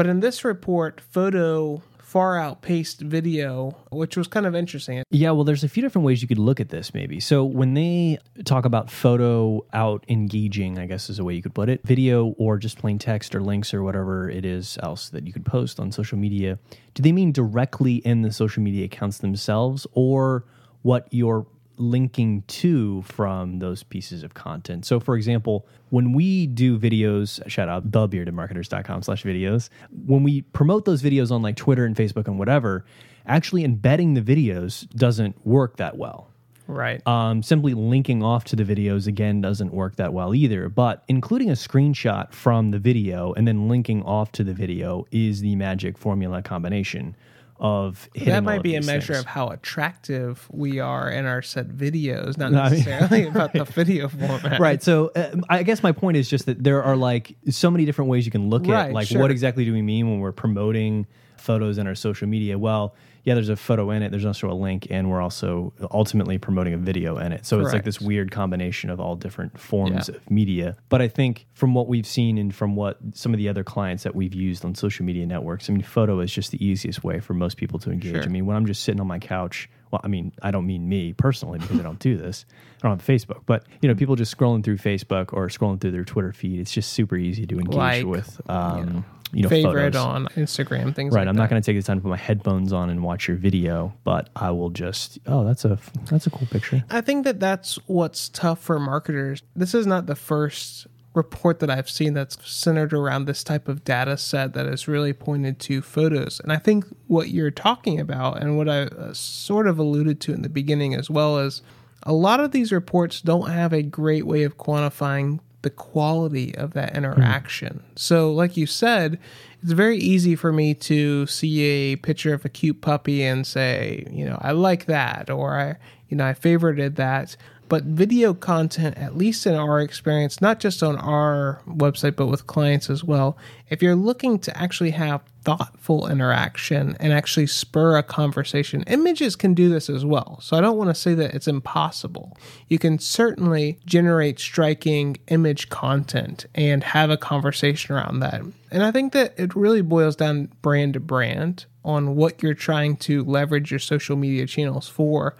But 0.00 0.06
in 0.06 0.20
this 0.20 0.46
report, 0.46 0.98
photo 0.98 1.82
far 2.10 2.36
outpaced 2.36 3.00
video, 3.00 3.70
which 3.92 4.16
was 4.16 4.26
kind 4.26 4.44
of 4.44 4.52
interesting. 4.52 5.00
Yeah, 5.10 5.30
well, 5.30 5.44
there's 5.44 5.62
a 5.62 5.68
few 5.68 5.80
different 5.80 6.04
ways 6.04 6.20
you 6.20 6.26
could 6.26 6.40
look 6.40 6.58
at 6.58 6.70
this, 6.70 6.92
maybe. 6.92 7.20
So, 7.20 7.44
when 7.44 7.74
they 7.74 8.18
talk 8.44 8.64
about 8.64 8.90
photo 8.90 9.64
out 9.72 10.04
engaging, 10.08 10.76
I 10.76 10.86
guess 10.86 11.08
is 11.08 11.20
a 11.20 11.24
way 11.24 11.34
you 11.34 11.42
could 11.42 11.54
put 11.54 11.68
it, 11.68 11.86
video 11.86 12.34
or 12.36 12.58
just 12.58 12.78
plain 12.78 12.98
text 12.98 13.32
or 13.32 13.40
links 13.40 13.72
or 13.72 13.84
whatever 13.84 14.28
it 14.28 14.44
is 14.44 14.76
else 14.82 15.08
that 15.10 15.24
you 15.24 15.32
could 15.32 15.44
post 15.46 15.78
on 15.78 15.92
social 15.92 16.18
media, 16.18 16.58
do 16.94 17.02
they 17.04 17.12
mean 17.12 17.30
directly 17.30 17.96
in 17.98 18.22
the 18.22 18.32
social 18.32 18.60
media 18.60 18.86
accounts 18.86 19.18
themselves 19.18 19.86
or 19.92 20.44
what 20.82 21.06
you're 21.12 21.46
linking 21.80 22.42
to 22.42 23.02
from 23.02 23.58
those 23.58 23.82
pieces 23.82 24.22
of 24.22 24.34
content. 24.34 24.84
So 24.84 25.00
for 25.00 25.16
example, 25.16 25.66
when 25.88 26.12
we 26.12 26.46
do 26.46 26.78
videos, 26.78 27.40
shout 27.48 27.68
out 27.68 27.90
thebeardedmarketers.com 27.90 29.02
slash 29.02 29.24
videos, 29.24 29.70
when 30.06 30.22
we 30.22 30.42
promote 30.42 30.84
those 30.84 31.02
videos 31.02 31.30
on 31.30 31.42
like 31.42 31.56
Twitter 31.56 31.84
and 31.84 31.96
Facebook 31.96 32.26
and 32.26 32.38
whatever, 32.38 32.84
actually 33.26 33.64
embedding 33.64 34.14
the 34.14 34.22
videos 34.22 34.88
doesn't 34.90 35.46
work 35.46 35.76
that 35.78 35.96
well. 35.96 36.30
Right. 36.66 37.04
Um, 37.04 37.42
simply 37.42 37.74
linking 37.74 38.22
off 38.22 38.44
to 38.44 38.56
the 38.56 38.62
videos 38.62 39.08
again 39.08 39.40
doesn't 39.40 39.74
work 39.74 39.96
that 39.96 40.12
well 40.12 40.34
either. 40.34 40.68
But 40.68 41.02
including 41.08 41.50
a 41.50 41.54
screenshot 41.54 42.32
from 42.32 42.70
the 42.70 42.78
video 42.78 43.32
and 43.32 43.48
then 43.48 43.68
linking 43.68 44.04
off 44.04 44.30
to 44.32 44.44
the 44.44 44.54
video 44.54 45.04
is 45.10 45.40
the 45.40 45.56
magic 45.56 45.98
formula 45.98 46.42
combination 46.42 47.16
of 47.60 48.08
that 48.14 48.42
might 48.42 48.62
be 48.62 48.74
a 48.74 48.80
measure 48.82 49.12
things. 49.12 49.20
of 49.20 49.26
how 49.26 49.48
attractive 49.48 50.48
we 50.50 50.80
are 50.80 51.10
in 51.10 51.26
our 51.26 51.42
set 51.42 51.68
videos, 51.68 52.38
not 52.38 52.52
necessarily 52.70 53.24
about 53.28 53.52
the 53.52 53.64
video 53.64 54.08
format. 54.08 54.58
right. 54.58 54.82
So 54.82 55.12
uh, 55.14 55.36
I 55.48 55.62
guess 55.62 55.82
my 55.82 55.92
point 55.92 56.16
is 56.16 56.28
just 56.28 56.46
that 56.46 56.64
there 56.64 56.82
are 56.82 56.96
like 56.96 57.36
so 57.50 57.70
many 57.70 57.84
different 57.84 58.10
ways 58.10 58.24
you 58.24 58.32
can 58.32 58.48
look 58.48 58.66
Right, 58.66 58.88
at 58.88 58.92
like 58.92 59.08
sure. 59.08 59.20
what 59.20 59.30
exactly 59.30 59.64
do 59.64 59.72
we 59.72 59.82
mean 59.82 60.08
when 60.10 60.20
we're 60.20 60.32
promoting 60.32 61.06
photos 61.40 61.78
in 61.78 61.86
our 61.86 61.94
social 61.94 62.28
media? 62.28 62.58
Well, 62.58 62.94
yeah, 63.24 63.34
there's 63.34 63.50
a 63.50 63.56
photo 63.56 63.90
in 63.90 64.02
it. 64.02 64.10
There's 64.10 64.24
also 64.24 64.50
a 64.50 64.54
link, 64.54 64.86
and 64.88 65.10
we're 65.10 65.20
also 65.20 65.74
ultimately 65.90 66.38
promoting 66.38 66.72
a 66.72 66.78
video 66.78 67.18
in 67.18 67.32
it. 67.32 67.44
So 67.44 67.60
it's 67.60 67.72
like 67.72 67.84
this 67.84 68.00
weird 68.00 68.30
combination 68.30 68.88
of 68.88 68.98
all 68.98 69.14
different 69.14 69.58
forms 69.58 70.08
Yeah. 70.08 70.16
of 70.16 70.30
media. 70.30 70.76
But 70.88 71.02
I 71.02 71.08
think 71.08 71.46
from 71.52 71.74
what 71.74 71.86
we've 71.86 72.06
seen 72.06 72.38
and 72.38 72.54
from 72.54 72.76
what 72.76 72.96
some 73.12 73.34
of 73.34 73.38
the 73.38 73.48
other 73.48 73.62
clients 73.62 74.04
that 74.04 74.14
we've 74.14 74.34
used 74.34 74.64
on 74.64 74.74
social 74.74 75.04
media 75.04 75.26
networks, 75.26 75.68
I 75.68 75.74
mean, 75.74 75.82
photo 75.82 76.20
is 76.20 76.32
just 76.32 76.50
the 76.50 76.64
easiest 76.64 77.04
way 77.04 77.20
for 77.20 77.34
most 77.34 77.58
people 77.58 77.78
to 77.80 77.90
engage. 77.90 78.12
Sure. 78.12 78.22
I 78.22 78.28
mean, 78.28 78.46
when 78.46 78.56
I'm 78.56 78.64
just 78.64 78.84
sitting 78.84 79.00
on 79.02 79.06
my 79.06 79.18
couch, 79.18 79.68
well, 79.90 80.00
I 80.02 80.08
mean, 80.08 80.32
I 80.40 80.50
don't 80.50 80.66
mean 80.66 80.88
me 80.88 81.12
personally 81.12 81.58
because 81.58 81.78
I 81.78 81.82
don't 81.82 81.98
do 81.98 82.16
this. 82.16 82.46
I 82.82 82.88
don't 82.88 82.98
have 82.98 83.06
Facebook, 83.06 83.42
but 83.44 83.64
you 83.82 83.88
know, 83.88 83.94
people 83.94 84.16
just 84.16 84.34
scrolling 84.34 84.64
through 84.64 84.78
Facebook 84.78 85.34
or 85.34 85.48
scrolling 85.48 85.78
through 85.78 85.90
their 85.90 86.04
Twitter 86.04 86.32
feed. 86.32 86.58
It's 86.58 86.72
just 86.72 86.94
super 86.94 87.16
easy 87.16 87.44
to 87.46 87.58
engage 87.58 87.76
Like, 87.76 88.06
with, 88.06 88.40
um, 88.48 89.04
you 89.32 89.42
know, 89.44 89.48
Favorite 89.48 89.94
photos. 89.94 89.96
on 89.96 90.26
Instagram, 90.36 90.94
things 90.94 91.14
Right, 91.14 91.20
like 91.22 91.28
I'm 91.28 91.34
that. 91.36 91.42
not 91.42 91.50
going 91.50 91.62
to 91.62 91.66
take 91.66 91.76
the 91.80 91.82
time 91.86 91.98
to 91.98 92.02
put 92.02 92.08
my 92.10 92.16
headphones 92.16 92.72
on 92.72 92.90
and 92.90 93.02
watch 93.02 93.28
your 93.28 93.36
video, 93.36 93.92
but 94.04 94.28
I 94.34 94.50
will 94.50 94.70
just. 94.70 95.18
Oh, 95.26 95.44
that's 95.44 95.64
a 95.64 95.78
that's 96.10 96.26
a 96.26 96.30
cool 96.30 96.46
picture. 96.50 96.82
I 96.90 97.00
think 97.00 97.24
that 97.24 97.38
that's 97.40 97.76
what's 97.86 98.28
tough 98.28 98.60
for 98.60 98.78
marketers. 98.80 99.42
This 99.54 99.74
is 99.74 99.86
not 99.86 100.06
the 100.06 100.16
first 100.16 100.86
report 101.12 101.58
that 101.58 101.68
I've 101.68 101.90
seen 101.90 102.14
that's 102.14 102.36
centered 102.48 102.92
around 102.92 103.24
this 103.24 103.42
type 103.42 103.66
of 103.66 103.82
data 103.82 104.16
set 104.16 104.52
that 104.54 104.66
is 104.66 104.86
really 104.86 105.12
pointed 105.12 105.58
to 105.60 105.82
photos. 105.82 106.38
And 106.38 106.52
I 106.52 106.56
think 106.56 106.84
what 107.08 107.30
you're 107.30 107.50
talking 107.50 107.98
about 107.98 108.40
and 108.40 108.56
what 108.56 108.68
I 108.68 108.82
uh, 108.82 109.12
sort 109.12 109.66
of 109.66 109.78
alluded 109.80 110.20
to 110.20 110.32
in 110.32 110.42
the 110.42 110.48
beginning 110.48 110.94
as 110.94 111.10
well 111.10 111.38
is 111.40 111.62
a 112.04 112.12
lot 112.12 112.38
of 112.38 112.52
these 112.52 112.70
reports 112.70 113.20
don't 113.20 113.50
have 113.50 113.72
a 113.72 113.82
great 113.82 114.24
way 114.24 114.44
of 114.44 114.56
quantifying 114.56 115.40
the 115.62 115.70
quality 115.70 116.54
of 116.56 116.72
that 116.72 116.90
hmm. 116.90 116.98
interaction. 116.98 117.82
So, 117.96 118.32
like 118.32 118.56
you 118.56 118.66
said, 118.66 119.18
it's 119.62 119.72
very 119.72 119.98
easy 119.98 120.36
for 120.36 120.52
me 120.52 120.74
to 120.74 121.26
see 121.26 121.62
a 121.62 121.96
picture 121.96 122.32
of 122.32 122.44
a 122.44 122.48
cute 122.48 122.80
puppy 122.80 123.22
and 123.22 123.46
say, 123.46 124.06
you 124.10 124.24
know, 124.24 124.38
I 124.40 124.52
like 124.52 124.86
that, 124.86 125.28
or 125.28 125.58
I, 125.58 125.76
you 126.08 126.16
know, 126.16 126.26
I 126.26 126.32
favorited 126.32 126.96
that. 126.96 127.36
But 127.70 127.84
video 127.84 128.34
content, 128.34 128.98
at 128.98 129.16
least 129.16 129.46
in 129.46 129.54
our 129.54 129.80
experience, 129.80 130.40
not 130.40 130.58
just 130.58 130.82
on 130.82 130.96
our 130.96 131.62
website, 131.68 132.16
but 132.16 132.26
with 132.26 132.48
clients 132.48 132.90
as 132.90 133.04
well, 133.04 133.38
if 133.68 133.80
you're 133.80 133.94
looking 133.94 134.40
to 134.40 134.58
actually 134.58 134.90
have 134.90 135.22
thoughtful 135.44 136.08
interaction 136.08 136.96
and 136.98 137.12
actually 137.12 137.46
spur 137.46 137.96
a 137.96 138.02
conversation, 138.02 138.82
images 138.88 139.36
can 139.36 139.54
do 139.54 139.68
this 139.68 139.88
as 139.88 140.04
well. 140.04 140.40
So 140.42 140.56
I 140.56 140.60
don't 140.60 140.78
want 140.78 140.90
to 140.90 141.00
say 141.00 141.14
that 141.14 141.32
it's 141.32 141.46
impossible. 141.46 142.36
You 142.66 142.80
can 142.80 142.98
certainly 142.98 143.78
generate 143.86 144.40
striking 144.40 145.18
image 145.28 145.68
content 145.68 146.46
and 146.56 146.82
have 146.82 147.08
a 147.08 147.16
conversation 147.16 147.94
around 147.94 148.18
that. 148.18 148.42
And 148.72 148.82
I 148.82 148.90
think 148.90 149.12
that 149.12 149.32
it 149.38 149.54
really 149.54 149.82
boils 149.82 150.16
down 150.16 150.50
brand 150.60 150.94
to 150.94 151.00
brand 151.00 151.66
on 151.84 152.16
what 152.16 152.42
you're 152.42 152.52
trying 152.52 152.96
to 152.96 153.22
leverage 153.22 153.70
your 153.70 153.78
social 153.78 154.16
media 154.16 154.46
channels 154.46 154.88
for. 154.88 155.36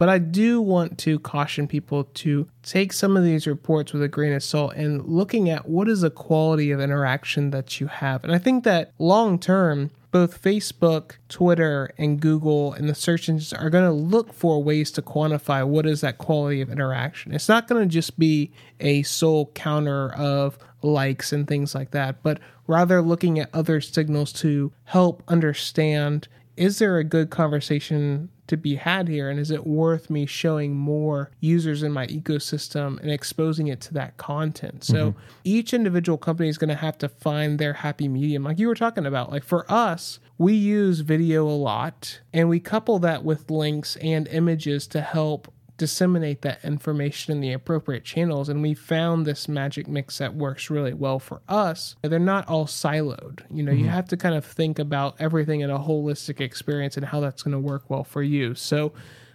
But 0.00 0.08
I 0.08 0.16
do 0.16 0.62
want 0.62 0.96
to 1.00 1.18
caution 1.18 1.68
people 1.68 2.04
to 2.04 2.48
take 2.62 2.94
some 2.94 3.18
of 3.18 3.22
these 3.22 3.46
reports 3.46 3.92
with 3.92 4.02
a 4.02 4.08
grain 4.08 4.32
of 4.32 4.42
salt 4.42 4.72
and 4.74 5.04
looking 5.04 5.50
at 5.50 5.68
what 5.68 5.90
is 5.90 6.00
the 6.00 6.08
quality 6.08 6.70
of 6.70 6.80
interaction 6.80 7.50
that 7.50 7.82
you 7.82 7.86
have. 7.88 8.24
And 8.24 8.32
I 8.32 8.38
think 8.38 8.64
that 8.64 8.94
long 8.98 9.38
term, 9.38 9.90
both 10.10 10.40
Facebook, 10.40 11.16
Twitter, 11.28 11.92
and 11.98 12.18
Google 12.18 12.72
and 12.72 12.88
the 12.88 12.94
search 12.94 13.28
engines 13.28 13.52
are 13.52 13.68
going 13.68 13.84
to 13.84 13.92
look 13.92 14.32
for 14.32 14.62
ways 14.62 14.90
to 14.92 15.02
quantify 15.02 15.66
what 15.66 15.84
is 15.84 16.00
that 16.00 16.16
quality 16.16 16.62
of 16.62 16.70
interaction. 16.70 17.34
It's 17.34 17.50
not 17.50 17.68
going 17.68 17.86
to 17.86 17.92
just 17.92 18.18
be 18.18 18.52
a 18.80 19.02
sole 19.02 19.50
counter 19.54 20.14
of 20.14 20.56
likes 20.80 21.30
and 21.30 21.46
things 21.46 21.74
like 21.74 21.90
that, 21.90 22.22
but 22.22 22.40
rather 22.66 23.02
looking 23.02 23.38
at 23.38 23.54
other 23.54 23.82
signals 23.82 24.32
to 24.32 24.72
help 24.84 25.22
understand 25.28 26.26
is 26.60 26.78
there 26.78 26.98
a 26.98 27.04
good 27.04 27.30
conversation 27.30 28.28
to 28.46 28.54
be 28.54 28.74
had 28.74 29.08
here? 29.08 29.30
And 29.30 29.40
is 29.40 29.50
it 29.50 29.66
worth 29.66 30.10
me 30.10 30.26
showing 30.26 30.76
more 30.76 31.30
users 31.40 31.82
in 31.82 31.90
my 31.90 32.06
ecosystem 32.08 33.00
and 33.00 33.10
exposing 33.10 33.68
it 33.68 33.80
to 33.80 33.94
that 33.94 34.18
content? 34.18 34.84
So 34.84 35.12
mm-hmm. 35.12 35.20
each 35.42 35.72
individual 35.72 36.18
company 36.18 36.50
is 36.50 36.58
going 36.58 36.68
to 36.68 36.74
have 36.74 36.98
to 36.98 37.08
find 37.08 37.58
their 37.58 37.72
happy 37.72 38.08
medium. 38.08 38.44
Like 38.44 38.58
you 38.58 38.68
were 38.68 38.74
talking 38.74 39.06
about 39.06 39.30
like 39.30 39.42
for 39.42 39.64
us 39.72 40.20
we 40.36 40.52
use 40.52 41.00
video 41.00 41.46
a 41.46 41.48
lot 41.48 42.20
and 42.34 42.50
we 42.50 42.60
couple 42.60 42.98
that 42.98 43.24
with 43.24 43.50
links 43.50 43.96
and 43.96 44.28
images 44.28 44.86
to 44.88 45.00
help 45.00 45.50
disseminate 45.80 46.42
that 46.42 46.62
information 46.62 47.32
in 47.32 47.40
the 47.40 47.54
appropriate 47.54 48.04
channels 48.04 48.50
and 48.50 48.60
we 48.60 48.74
found 48.74 49.26
this 49.26 49.48
magic 49.48 49.88
mix 49.88 50.18
that 50.18 50.34
works 50.34 50.68
really 50.68 50.92
well 50.92 51.18
for 51.18 51.40
us. 51.48 51.96
They're 52.02 52.18
not 52.18 52.46
all 52.50 52.66
siloed. 52.66 53.40
You 53.50 53.62
know 53.62 53.72
you 53.72 53.84
mm-hmm. 53.84 53.88
have 53.88 54.06
to 54.08 54.18
kind 54.18 54.34
of 54.34 54.44
think 54.44 54.78
about 54.78 55.16
everything 55.18 55.60
in 55.60 55.70
a 55.70 55.78
holistic 55.78 56.38
experience 56.38 56.98
and 56.98 57.06
how 57.06 57.20
that's 57.20 57.42
going 57.42 57.52
to 57.52 57.58
work 57.58 57.88
well 57.88 58.04
for 58.04 58.22
you. 58.22 58.54
So 58.54 58.92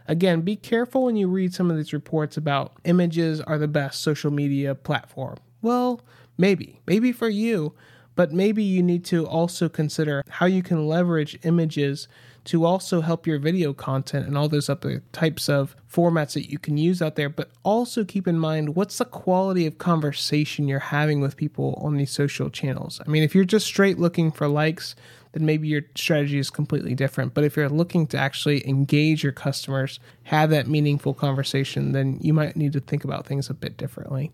again 0.07 0.41
be 0.41 0.55
careful 0.55 1.05
when 1.05 1.15
you 1.15 1.27
read 1.27 1.51
some 1.51 1.71
of 1.71 1.77
these 1.77 1.93
reports 1.93 2.37
about 2.37 2.73
images 2.83 3.41
are 3.41 3.57
the 3.57 3.67
best 3.67 4.03
social 4.03 4.29
media 4.29 4.75
platform. 4.75 5.37
Well 5.63 5.99
maybe 6.37 6.79
maybe 6.85 7.11
for 7.11 7.27
you 7.27 7.73
but 8.13 8.31
maybe 8.31 8.61
you 8.61 8.83
need 8.83 9.03
to 9.05 9.25
also 9.25 9.67
consider 9.67 10.23
how 10.29 10.45
you 10.45 10.61
can 10.61 10.87
leverage 10.87 11.39
images 11.41 12.07
to 12.45 12.63
also 12.63 13.01
help 13.01 13.27
your 13.27 13.39
video 13.39 13.73
content 13.73 14.27
and 14.27 14.37
all 14.37 14.47
those 14.47 14.69
other 14.69 15.03
types 15.11 15.49
of 15.49 15.75
formats 15.91 16.33
that 16.33 16.49
you 16.49 16.57
can 16.57 16.77
use 16.77 17.01
out 17.01 17.15
there. 17.15 17.29
But 17.29 17.49
also 17.63 18.05
keep 18.05 18.27
in 18.27 18.39
mind 18.39 18.75
what's 18.75 18.97
the 18.97 19.05
quality 19.05 19.65
of 19.65 19.77
conversation 19.77 20.67
you're 20.67 20.79
having 20.79 21.21
with 21.21 21.35
people 21.35 21.79
on 21.83 21.97
these 21.97 22.11
social 22.11 22.49
channels. 22.49 23.01
I 23.05 23.09
mean, 23.09 23.23
if 23.23 23.35
you're 23.35 23.45
just 23.45 23.65
straight 23.65 23.99
looking 23.99 24.31
for 24.31 24.47
likes, 24.47 24.95
then 25.33 25.45
maybe 25.45 25.67
your 25.67 25.81
strategy 25.95 26.37
is 26.39 26.49
completely 26.49 26.95
different. 26.95 27.33
But 27.33 27.43
if 27.43 27.57
you're 27.57 27.67
looking 27.67 28.07
to 28.07 28.17
actually 28.17 28.67
engage 28.67 29.23
your 29.23 29.33
customers, 29.33 29.99
have 30.23 30.49
that 30.51 30.67
meaningful 30.67 31.13
conversation, 31.13 31.91
then 31.91 32.19
you 32.21 32.33
might 32.33 32.55
need 32.55 32.73
to 32.73 32.79
think 32.79 33.03
about 33.03 33.25
things 33.25 33.49
a 33.49 33.53
bit 33.53 33.75
differently. 33.75 34.31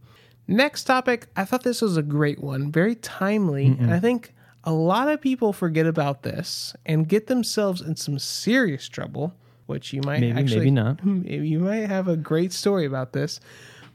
Next 0.47 0.83
topic, 0.83 1.27
I 1.35 1.45
thought 1.45 1.63
this 1.63 1.81
was 1.81 1.97
a 1.97 2.03
great 2.03 2.39
one, 2.43 2.71
very 2.71 2.95
timely, 2.95 3.67
and 3.67 3.93
I 3.93 3.99
think 3.99 4.33
a 4.63 4.73
lot 4.73 5.07
of 5.09 5.21
people 5.21 5.53
forget 5.53 5.87
about 5.87 6.23
this 6.23 6.75
and 6.85 7.07
get 7.07 7.27
themselves 7.27 7.81
in 7.81 7.95
some 7.95 8.19
serious 8.19 8.87
trouble, 8.87 9.33
which 9.65 9.93
you 9.93 10.01
might 10.05 10.21
Maybe, 10.21 10.39
actually 10.39 10.57
maybe 10.59 10.71
not. 10.71 11.05
maybe 11.05 11.47
you 11.47 11.59
might 11.59 11.87
have 11.87 12.07
a 12.07 12.17
great 12.17 12.53
story 12.53 12.85
about 12.85 13.13
this. 13.13 13.39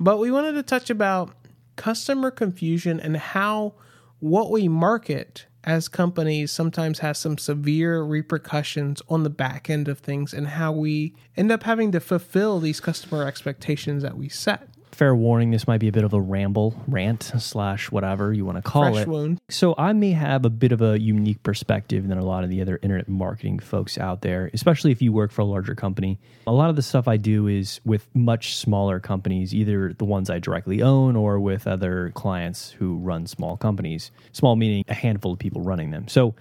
But 0.00 0.18
we 0.18 0.30
wanted 0.30 0.52
to 0.52 0.62
touch 0.62 0.90
about 0.90 1.35
customer 1.76 2.30
confusion 2.30 2.99
and 2.99 3.16
how 3.16 3.75
what 4.18 4.50
we 4.50 4.68
market 4.68 5.46
as 5.64 5.88
companies 5.88 6.52
sometimes 6.52 7.00
has 7.00 7.18
some 7.18 7.37
severe 7.37 8.02
repercussions 8.02 9.02
on 9.08 9.25
the 9.25 9.30
back 9.30 9.68
end 9.68 9.88
of 9.88 9.99
things 9.99 10.32
and 10.32 10.46
how 10.46 10.70
we 10.73 11.14
end 11.37 11.50
up 11.50 11.64
having 11.64 11.90
to 11.92 12.00
fulfill 12.00 12.61
these 12.61 12.80
customer 12.80 13.26
expectations 13.26 14.02
that 14.02 14.16
we 14.16 14.28
set. 14.28 14.68
Fair 14.96 15.14
warning, 15.14 15.50
this 15.50 15.66
might 15.66 15.78
be 15.78 15.88
a 15.88 15.92
bit 15.92 16.04
of 16.04 16.14
a 16.14 16.20
ramble, 16.20 16.74
rant, 16.88 17.30
slash 17.38 17.90
whatever 17.90 18.32
you 18.32 18.46
want 18.46 18.56
to 18.56 18.62
call 18.62 18.84
Fresh 18.84 19.02
it. 19.02 19.08
wound. 19.08 19.40
So 19.50 19.74
I 19.76 19.92
may 19.92 20.12
have 20.12 20.46
a 20.46 20.50
bit 20.50 20.72
of 20.72 20.80
a 20.80 20.98
unique 20.98 21.42
perspective 21.42 22.08
than 22.08 22.16
a 22.16 22.24
lot 22.24 22.44
of 22.44 22.50
the 22.50 22.62
other 22.62 22.78
internet 22.82 23.06
marketing 23.06 23.58
folks 23.58 23.98
out 23.98 24.22
there, 24.22 24.50
especially 24.54 24.92
if 24.92 25.02
you 25.02 25.12
work 25.12 25.32
for 25.32 25.42
a 25.42 25.44
larger 25.44 25.74
company. 25.74 26.18
A 26.46 26.52
lot 26.52 26.70
of 26.70 26.76
the 26.76 26.82
stuff 26.82 27.08
I 27.08 27.18
do 27.18 27.46
is 27.46 27.78
with 27.84 28.08
much 28.14 28.56
smaller 28.56 28.98
companies, 28.98 29.54
either 29.54 29.92
the 29.92 30.06
ones 30.06 30.30
I 30.30 30.38
directly 30.38 30.80
own 30.80 31.14
or 31.14 31.38
with 31.38 31.66
other 31.66 32.10
clients 32.14 32.70
who 32.70 32.96
run 32.96 33.26
small 33.26 33.58
companies. 33.58 34.10
Small 34.32 34.56
meaning 34.56 34.84
a 34.88 34.94
handful 34.94 35.32
of 35.34 35.38
people 35.38 35.60
running 35.60 35.90
them. 35.90 36.08
So 36.08 36.34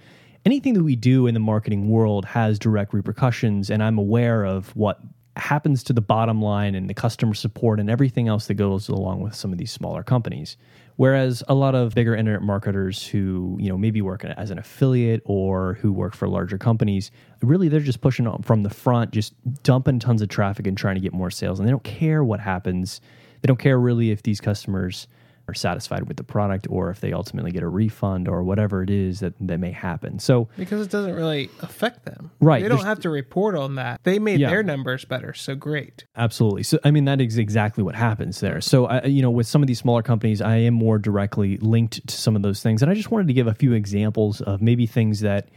anything 0.46 0.74
that 0.74 0.82
we 0.84 0.96
do 0.96 1.26
in 1.26 1.34
the 1.34 1.40
marketing 1.40 1.90
world 1.90 2.24
has 2.24 2.58
direct 2.58 2.94
repercussions, 2.94 3.68
and 3.68 3.82
I'm 3.82 3.98
aware 3.98 4.44
of 4.44 4.74
what 4.74 5.00
happens 5.36 5.82
to 5.84 5.92
the 5.92 6.00
bottom 6.00 6.40
line 6.40 6.74
and 6.74 6.88
the 6.88 6.94
customer 6.94 7.34
support 7.34 7.78
and 7.78 7.90
everything 7.90 8.28
else 8.28 8.46
that 8.46 8.54
goes 8.54 8.88
along 8.88 9.20
with 9.20 9.34
some 9.34 9.52
of 9.52 9.58
these 9.58 9.70
smaller 9.70 10.02
companies. 10.02 10.56
Whereas 10.96 11.42
a 11.46 11.54
lot 11.54 11.74
of 11.74 11.94
bigger 11.94 12.16
internet 12.16 12.42
marketers 12.42 13.06
who, 13.06 13.56
you 13.60 13.68
know, 13.68 13.76
maybe 13.76 14.00
work 14.00 14.24
as 14.24 14.50
an 14.50 14.58
affiliate 14.58 15.20
or 15.26 15.74
who 15.74 15.92
work 15.92 16.14
for 16.14 16.26
larger 16.26 16.56
companies, 16.56 17.10
really 17.42 17.68
they're 17.68 17.80
just 17.80 18.00
pushing 18.00 18.26
from 18.42 18.62
the 18.62 18.70
front, 18.70 19.10
just 19.10 19.34
dumping 19.62 19.98
tons 19.98 20.22
of 20.22 20.28
traffic 20.28 20.66
and 20.66 20.78
trying 20.78 20.94
to 20.94 21.00
get 21.02 21.12
more 21.12 21.30
sales. 21.30 21.58
And 21.58 21.68
they 21.68 21.72
don't 21.72 21.84
care 21.84 22.24
what 22.24 22.40
happens. 22.40 23.02
They 23.42 23.46
don't 23.46 23.58
care 23.58 23.78
really 23.78 24.10
if 24.10 24.22
these 24.22 24.40
customers 24.40 25.06
are 25.48 25.54
satisfied 25.54 26.08
with 26.08 26.16
the 26.16 26.24
product 26.24 26.66
or 26.68 26.90
if 26.90 27.00
they 27.00 27.12
ultimately 27.12 27.52
get 27.52 27.62
a 27.62 27.68
refund 27.68 28.26
or 28.28 28.42
whatever 28.42 28.82
it 28.82 28.90
is 28.90 29.20
that, 29.20 29.34
that 29.40 29.58
may 29.58 29.70
happen. 29.70 30.18
So 30.18 30.48
Because 30.56 30.84
it 30.84 30.90
doesn't 30.90 31.14
really 31.14 31.50
affect 31.60 32.04
them. 32.04 32.30
Right, 32.40 32.62
They 32.62 32.68
don't 32.68 32.84
have 32.84 33.00
to 33.00 33.10
report 33.10 33.54
on 33.54 33.76
that. 33.76 34.00
They 34.02 34.18
made 34.18 34.40
Yeah. 34.40 34.50
their 34.50 34.62
numbers 34.62 35.04
better. 35.04 35.34
So 35.34 35.54
great. 35.54 36.04
Absolutely. 36.16 36.64
So, 36.64 36.78
I 36.84 36.90
mean, 36.90 37.04
that 37.04 37.20
is 37.20 37.38
exactly 37.38 37.84
what 37.84 37.94
happens 37.94 38.40
there. 38.40 38.60
So, 38.60 38.86
I, 38.86 39.04
you 39.04 39.22
know, 39.22 39.30
with 39.30 39.46
some 39.46 39.62
of 39.62 39.68
these 39.68 39.78
smaller 39.78 40.02
companies, 40.02 40.40
I 40.42 40.56
am 40.56 40.74
more 40.74 40.98
directly 40.98 41.58
linked 41.58 42.06
to 42.08 42.16
some 42.16 42.34
of 42.34 42.42
those 42.42 42.62
things. 42.62 42.82
And 42.82 42.90
I 42.90 42.94
just 42.94 43.10
wanted 43.10 43.28
to 43.28 43.32
give 43.34 43.46
a 43.46 43.54
few 43.54 43.72
examples 43.72 44.40
of 44.40 44.60
maybe 44.60 44.86
things 44.86 45.20
that 45.20 45.48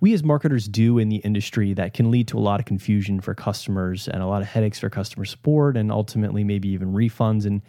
we 0.00 0.12
as 0.14 0.24
marketers 0.24 0.66
do 0.68 0.98
in 0.98 1.08
the 1.08 1.16
industry 1.18 1.72
that 1.74 1.94
can 1.94 2.10
lead 2.10 2.28
to 2.28 2.38
a 2.38 2.40
lot 2.40 2.60
of 2.60 2.66
confusion 2.66 3.20
for 3.20 3.34
customers 3.34 4.08
and 4.08 4.22
a 4.22 4.26
lot 4.26 4.42
of 4.42 4.48
headaches 4.48 4.78
for 4.80 4.90
customer 4.90 5.24
support 5.24 5.76
and 5.76 5.92
ultimately 5.92 6.44
maybe 6.44 6.68
even 6.68 6.92
refunds 6.92 7.46
and 7.46 7.62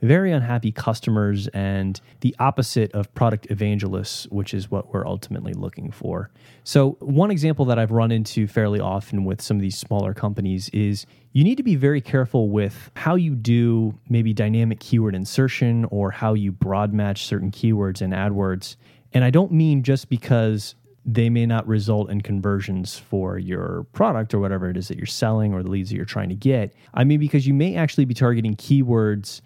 very 0.00 0.32
unhappy 0.32 0.70
customers 0.72 1.48
and 1.48 2.00
the 2.20 2.34
opposite 2.38 2.92
of 2.92 3.12
product 3.14 3.46
evangelists, 3.50 4.26
which 4.30 4.54
is 4.54 4.70
what 4.70 4.92
we're 4.92 5.06
ultimately 5.06 5.52
looking 5.52 5.90
for. 5.90 6.30
So, 6.64 6.96
one 7.00 7.30
example 7.30 7.64
that 7.66 7.78
I've 7.78 7.90
run 7.90 8.12
into 8.12 8.46
fairly 8.46 8.80
often 8.80 9.24
with 9.24 9.40
some 9.40 9.56
of 9.56 9.60
these 9.60 9.76
smaller 9.76 10.14
companies 10.14 10.68
is 10.70 11.06
you 11.32 11.44
need 11.44 11.56
to 11.56 11.62
be 11.62 11.76
very 11.76 12.00
careful 12.00 12.48
with 12.48 12.90
how 12.94 13.14
you 13.14 13.34
do 13.34 13.98
maybe 14.08 14.32
dynamic 14.32 14.80
keyword 14.80 15.14
insertion 15.14 15.84
or 15.86 16.10
how 16.10 16.34
you 16.34 16.52
broad 16.52 16.92
match 16.92 17.26
certain 17.26 17.50
keywords 17.50 18.02
in 18.02 18.10
AdWords. 18.10 18.76
And 19.12 19.24
I 19.24 19.30
don't 19.30 19.52
mean 19.52 19.82
just 19.82 20.08
because 20.08 20.74
they 21.04 21.30
may 21.30 21.46
not 21.46 21.66
result 21.66 22.10
in 22.10 22.20
conversions 22.20 22.98
for 22.98 23.38
your 23.38 23.86
product 23.92 24.34
or 24.34 24.40
whatever 24.40 24.68
it 24.68 24.76
is 24.76 24.88
that 24.88 24.98
you're 24.98 25.06
selling 25.06 25.54
or 25.54 25.62
the 25.62 25.70
leads 25.70 25.88
that 25.88 25.96
you're 25.96 26.04
trying 26.04 26.28
to 26.28 26.34
get. 26.34 26.74
I 26.92 27.04
mean, 27.04 27.18
because 27.18 27.46
you 27.46 27.54
may 27.54 27.76
actually 27.76 28.04
be 28.04 28.12
targeting 28.12 28.56
keywords 28.56 29.40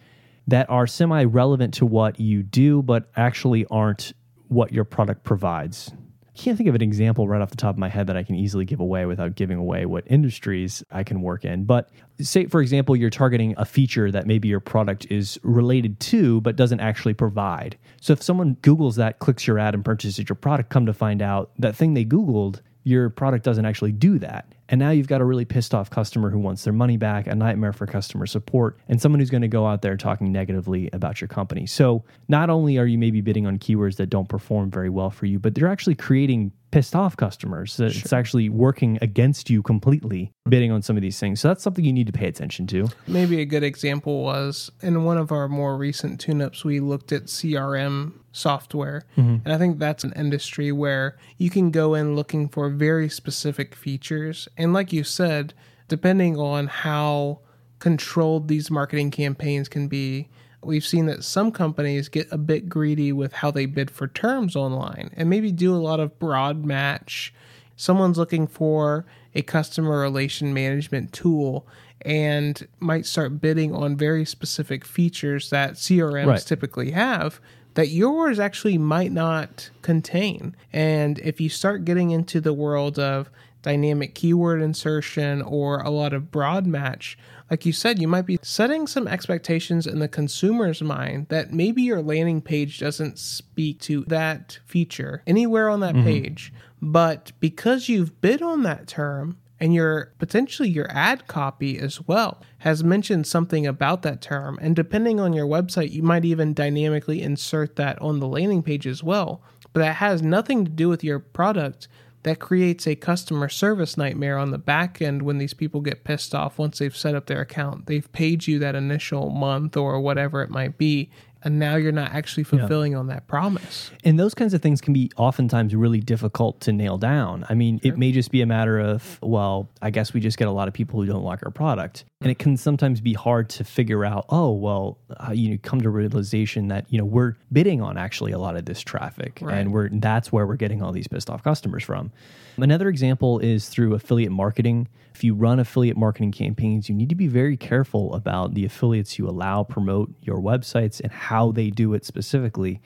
that 0.48 0.68
are 0.70 0.86
semi 0.86 1.24
relevant 1.24 1.74
to 1.74 1.86
what 1.86 2.18
you 2.20 2.42
do, 2.42 2.82
but 2.82 3.10
actually 3.16 3.66
aren't 3.70 4.12
what 4.48 4.72
your 4.72 4.84
product 4.84 5.24
provides. 5.24 5.92
I 6.34 6.38
can't 6.38 6.56
think 6.56 6.68
of 6.68 6.74
an 6.74 6.82
example 6.82 7.28
right 7.28 7.42
off 7.42 7.50
the 7.50 7.56
top 7.56 7.74
of 7.74 7.78
my 7.78 7.90
head 7.90 8.06
that 8.06 8.16
I 8.16 8.22
can 8.22 8.36
easily 8.36 8.64
give 8.64 8.80
away 8.80 9.04
without 9.04 9.34
giving 9.34 9.58
away 9.58 9.84
what 9.84 10.04
industries 10.06 10.82
I 10.90 11.04
can 11.04 11.20
work 11.20 11.44
in. 11.44 11.64
But 11.64 11.90
say, 12.20 12.46
for 12.46 12.62
example, 12.62 12.96
you're 12.96 13.10
targeting 13.10 13.54
a 13.58 13.66
feature 13.66 14.10
that 14.10 14.26
maybe 14.26 14.48
your 14.48 14.60
product 14.60 15.06
is 15.10 15.38
related 15.42 16.00
to, 16.00 16.40
but 16.40 16.56
doesn't 16.56 16.80
actually 16.80 17.12
provide. 17.12 17.76
So 18.00 18.14
if 18.14 18.22
someone 18.22 18.56
Googles 18.56 18.96
that, 18.96 19.18
clicks 19.18 19.46
your 19.46 19.58
ad, 19.58 19.74
and 19.74 19.84
purchases 19.84 20.26
your 20.26 20.36
product, 20.36 20.70
come 20.70 20.86
to 20.86 20.94
find 20.94 21.20
out 21.20 21.50
that 21.58 21.76
thing 21.76 21.92
they 21.92 22.04
Googled, 22.04 22.60
your 22.82 23.10
product 23.10 23.44
doesn't 23.44 23.66
actually 23.66 23.92
do 23.92 24.18
that. 24.20 24.54
And 24.72 24.78
now 24.78 24.88
you've 24.88 25.06
got 25.06 25.20
a 25.20 25.24
really 25.26 25.44
pissed 25.44 25.74
off 25.74 25.90
customer 25.90 26.30
who 26.30 26.38
wants 26.38 26.64
their 26.64 26.72
money 26.72 26.96
back, 26.96 27.26
a 27.26 27.34
nightmare 27.34 27.74
for 27.74 27.86
customer 27.86 28.24
support, 28.24 28.78
and 28.88 29.00
someone 29.02 29.20
who's 29.20 29.28
going 29.28 29.42
to 29.42 29.48
go 29.48 29.66
out 29.66 29.82
there 29.82 29.98
talking 29.98 30.32
negatively 30.32 30.88
about 30.94 31.20
your 31.20 31.28
company. 31.28 31.66
So 31.66 32.04
not 32.28 32.48
only 32.48 32.78
are 32.78 32.86
you 32.86 32.96
maybe 32.96 33.20
bidding 33.20 33.46
on 33.46 33.58
keywords 33.58 33.96
that 33.96 34.06
don't 34.06 34.30
perform 34.30 34.70
very 34.70 34.88
well 34.88 35.10
for 35.10 35.26
you, 35.26 35.38
but 35.38 35.54
they're 35.54 35.68
actually 35.68 35.94
creating 35.94 36.52
pissed 36.72 36.96
off 36.96 37.16
customers. 37.16 37.74
So 37.74 37.84
It's 37.84 38.12
actually 38.12 38.48
working 38.48 38.98
against 39.00 39.48
you 39.48 39.62
completely 39.62 40.32
bidding 40.48 40.72
on 40.72 40.82
some 40.82 40.96
of 40.96 41.02
these 41.02 41.20
things. 41.20 41.38
So 41.38 41.48
that's 41.48 41.62
something 41.62 41.84
you 41.84 41.92
need 41.92 42.08
to 42.08 42.12
pay 42.12 42.26
attention 42.26 42.66
to. 42.68 42.88
Maybe 43.06 43.40
a 43.40 43.44
good 43.44 43.62
example 43.62 44.24
was 44.24 44.72
in 44.80 45.04
one 45.04 45.18
of 45.18 45.30
our 45.30 45.48
more 45.48 45.76
recent 45.76 46.18
tune 46.18 46.42
ups, 46.42 46.64
we 46.64 46.80
looked 46.80 47.12
at 47.12 47.26
CRM 47.26 48.14
software. 48.32 49.04
Mm-hmm. 49.16 49.36
And 49.44 49.52
I 49.52 49.58
think 49.58 49.78
that's 49.78 50.02
an 50.02 50.14
industry 50.16 50.72
where 50.72 51.18
you 51.36 51.50
can 51.50 51.70
go 51.70 51.94
in 51.94 52.16
looking 52.16 52.48
for 52.48 52.70
very 52.70 53.08
specific 53.08 53.74
features. 53.74 54.48
And 54.62 54.72
like 54.72 54.92
you 54.92 55.02
said, 55.04 55.54
depending 55.88 56.36
on 56.38 56.68
how 56.68 57.40
controlled 57.80 58.46
these 58.48 58.70
marketing 58.70 59.10
campaigns 59.10 59.68
can 59.68 59.88
be, 59.88 60.28
we've 60.62 60.84
seen 60.86 61.06
that 61.06 61.24
some 61.24 61.50
companies 61.50 62.08
get 62.08 62.28
a 62.30 62.38
bit 62.38 62.68
greedy 62.68 63.12
with 63.12 63.32
how 63.32 63.50
they 63.50 63.66
bid 63.66 63.90
for 63.90 64.06
terms 64.06 64.54
online 64.54 65.10
and 65.16 65.28
maybe 65.28 65.50
do 65.50 65.74
a 65.74 65.76
lot 65.82 65.98
of 65.98 66.18
broad 66.20 66.64
match. 66.64 67.34
Someone's 67.74 68.18
looking 68.18 68.46
for 68.46 69.04
a 69.34 69.42
customer 69.42 69.98
relation 70.00 70.54
management 70.54 71.12
tool 71.12 71.66
and 72.02 72.68
might 72.78 73.06
start 73.06 73.40
bidding 73.40 73.74
on 73.74 73.96
very 73.96 74.24
specific 74.24 74.84
features 74.84 75.50
that 75.50 75.72
CRMs 75.74 76.26
Right. 76.26 76.40
typically 76.40 76.92
have 76.92 77.40
that 77.74 77.88
yours 77.88 78.38
actually 78.38 78.76
might 78.78 79.10
not 79.10 79.70
contain. 79.80 80.54
And 80.72 81.18
if 81.20 81.40
you 81.40 81.48
start 81.48 81.84
getting 81.84 82.10
into 82.10 82.40
the 82.40 82.52
world 82.52 82.98
of 82.98 83.30
dynamic 83.62 84.14
keyword 84.14 84.60
insertion 84.60 85.40
or 85.42 85.80
a 85.80 85.90
lot 85.90 86.12
of 86.12 86.30
broad 86.30 86.66
match, 86.66 87.16
like 87.50 87.66
you 87.66 87.72
said, 87.72 88.00
you 88.00 88.08
might 88.08 88.26
be 88.26 88.38
setting 88.42 88.86
some 88.86 89.06
expectations 89.06 89.86
in 89.86 89.98
the 89.98 90.08
consumer's 90.08 90.82
mind 90.82 91.28
that 91.28 91.52
maybe 91.52 91.82
your 91.82 92.02
landing 92.02 92.40
page 92.40 92.78
doesn't 92.78 93.18
speak 93.18 93.80
to 93.80 94.04
that 94.06 94.58
feature 94.64 95.22
anywhere 95.26 95.68
on 95.68 95.80
that 95.80 95.94
mm-hmm. 95.94 96.04
page. 96.04 96.52
But 96.80 97.32
because 97.40 97.88
you've 97.88 98.20
bid 98.20 98.42
on 98.42 98.62
that 98.62 98.86
term, 98.86 99.38
and 99.62 99.72
your 99.72 100.12
potentially 100.18 100.68
your 100.68 100.90
ad 100.90 101.28
copy 101.28 101.78
as 101.78 102.00
well 102.08 102.42
has 102.58 102.82
mentioned 102.82 103.28
something 103.28 103.64
about 103.64 104.02
that 104.02 104.20
term 104.20 104.58
and 104.60 104.74
depending 104.74 105.20
on 105.20 105.32
your 105.32 105.46
website 105.46 105.92
you 105.92 106.02
might 106.02 106.24
even 106.24 106.52
dynamically 106.52 107.22
insert 107.22 107.76
that 107.76 107.96
on 108.02 108.18
the 108.18 108.26
landing 108.26 108.60
page 108.60 108.88
as 108.88 109.04
well. 109.04 109.40
But 109.72 109.82
that 109.82 109.96
has 109.96 110.20
nothing 110.20 110.64
to 110.64 110.70
do 110.70 110.88
with 110.88 111.04
your 111.04 111.20
product 111.20 111.86
that 112.22 112.38
creates 112.38 112.86
a 112.86 112.94
customer 112.94 113.48
service 113.48 113.96
nightmare 113.96 114.38
on 114.38 114.50
the 114.50 114.58
back 114.58 115.02
end 115.02 115.22
when 115.22 115.38
these 115.38 115.54
people 115.54 115.80
get 115.80 116.04
pissed 116.04 116.34
off 116.34 116.58
once 116.58 116.78
they've 116.78 116.96
set 116.96 117.14
up 117.14 117.26
their 117.26 117.40
account. 117.40 117.86
They've 117.86 118.10
paid 118.12 118.46
you 118.46 118.58
that 118.60 118.74
initial 118.74 119.30
month 119.30 119.76
or 119.76 120.00
whatever 120.00 120.42
it 120.42 120.50
might 120.50 120.78
be 120.78 121.10
and 121.44 121.58
now 121.58 121.76
you're 121.76 121.92
not 121.92 122.12
actually 122.12 122.44
fulfilling 122.44 122.94
on 122.94 123.06
that 123.08 123.26
promise 123.26 123.90
And 124.04 124.18
those 124.18 124.34
kinds 124.34 124.54
of 124.54 124.62
things 124.62 124.80
can 124.80 124.92
be 124.92 125.10
oftentimes 125.16 125.74
really 125.74 126.00
difficult 126.00 126.60
to 126.62 126.72
nail 126.72 126.98
down. 126.98 127.44
I 127.48 127.54
mean, 127.54 127.80
it 127.82 127.98
may 127.98 128.12
just 128.12 128.30
be 128.30 128.42
a 128.42 128.46
matter 128.46 128.78
of, 128.78 129.18
well, 129.22 129.68
I 129.80 129.90
guess 129.90 130.12
we 130.12 130.20
just 130.20 130.38
get 130.38 130.48
a 130.48 130.52
lot 130.52 130.68
of 130.68 130.74
people 130.74 131.00
who 131.00 131.06
don't 131.06 131.24
like 131.24 131.40
our 131.44 131.50
product. 131.50 132.04
And 132.20 132.30
it 132.30 132.38
can 132.38 132.56
sometimes 132.56 133.00
be 133.00 133.14
hard 133.14 133.48
to 133.50 133.64
figure 133.64 134.04
out, 134.04 134.26
oh, 134.28 134.52
well, 134.52 134.98
uh, 135.10 135.32
you 135.32 135.58
come 135.58 135.80
to 135.80 135.90
realization 135.90 136.68
that, 136.68 136.86
you 136.88 136.98
know, 136.98 137.04
we're 137.04 137.34
bidding 137.50 137.80
on 137.82 137.96
actually 137.96 138.32
a 138.32 138.38
lot 138.38 138.56
of 138.56 138.64
this 138.64 138.80
traffic 138.80 139.38
Right. 139.42 139.58
and 139.58 139.72
we're 139.72 139.88
that's 139.90 140.30
where 140.32 140.46
we're 140.46 140.56
getting 140.56 140.82
all 140.82 140.92
these 140.92 141.08
pissed 141.08 141.28
off 141.30 141.42
customers 141.42 141.82
from. 141.82 142.12
Another 142.56 142.88
example 142.88 143.38
is 143.38 143.68
through 143.68 143.94
affiliate 143.94 144.30
marketing. 144.32 144.88
If 145.14 145.24
you 145.24 145.34
run 145.34 145.58
affiliate 145.58 145.96
marketing 145.96 146.32
campaigns, 146.32 146.88
you 146.88 146.94
need 146.94 147.08
to 147.08 147.14
be 147.14 147.26
very 147.26 147.56
careful 147.56 148.14
about 148.14 148.54
the 148.54 148.64
affiliates 148.64 149.18
you 149.18 149.26
allow 149.28 149.62
promote 149.64 150.12
your 150.22 150.38
websites 150.38 151.00
and 151.00 151.10
how 151.12 151.31
they 151.52 151.70
do 151.70 151.94
it 151.94 152.04
specifically 152.04 152.80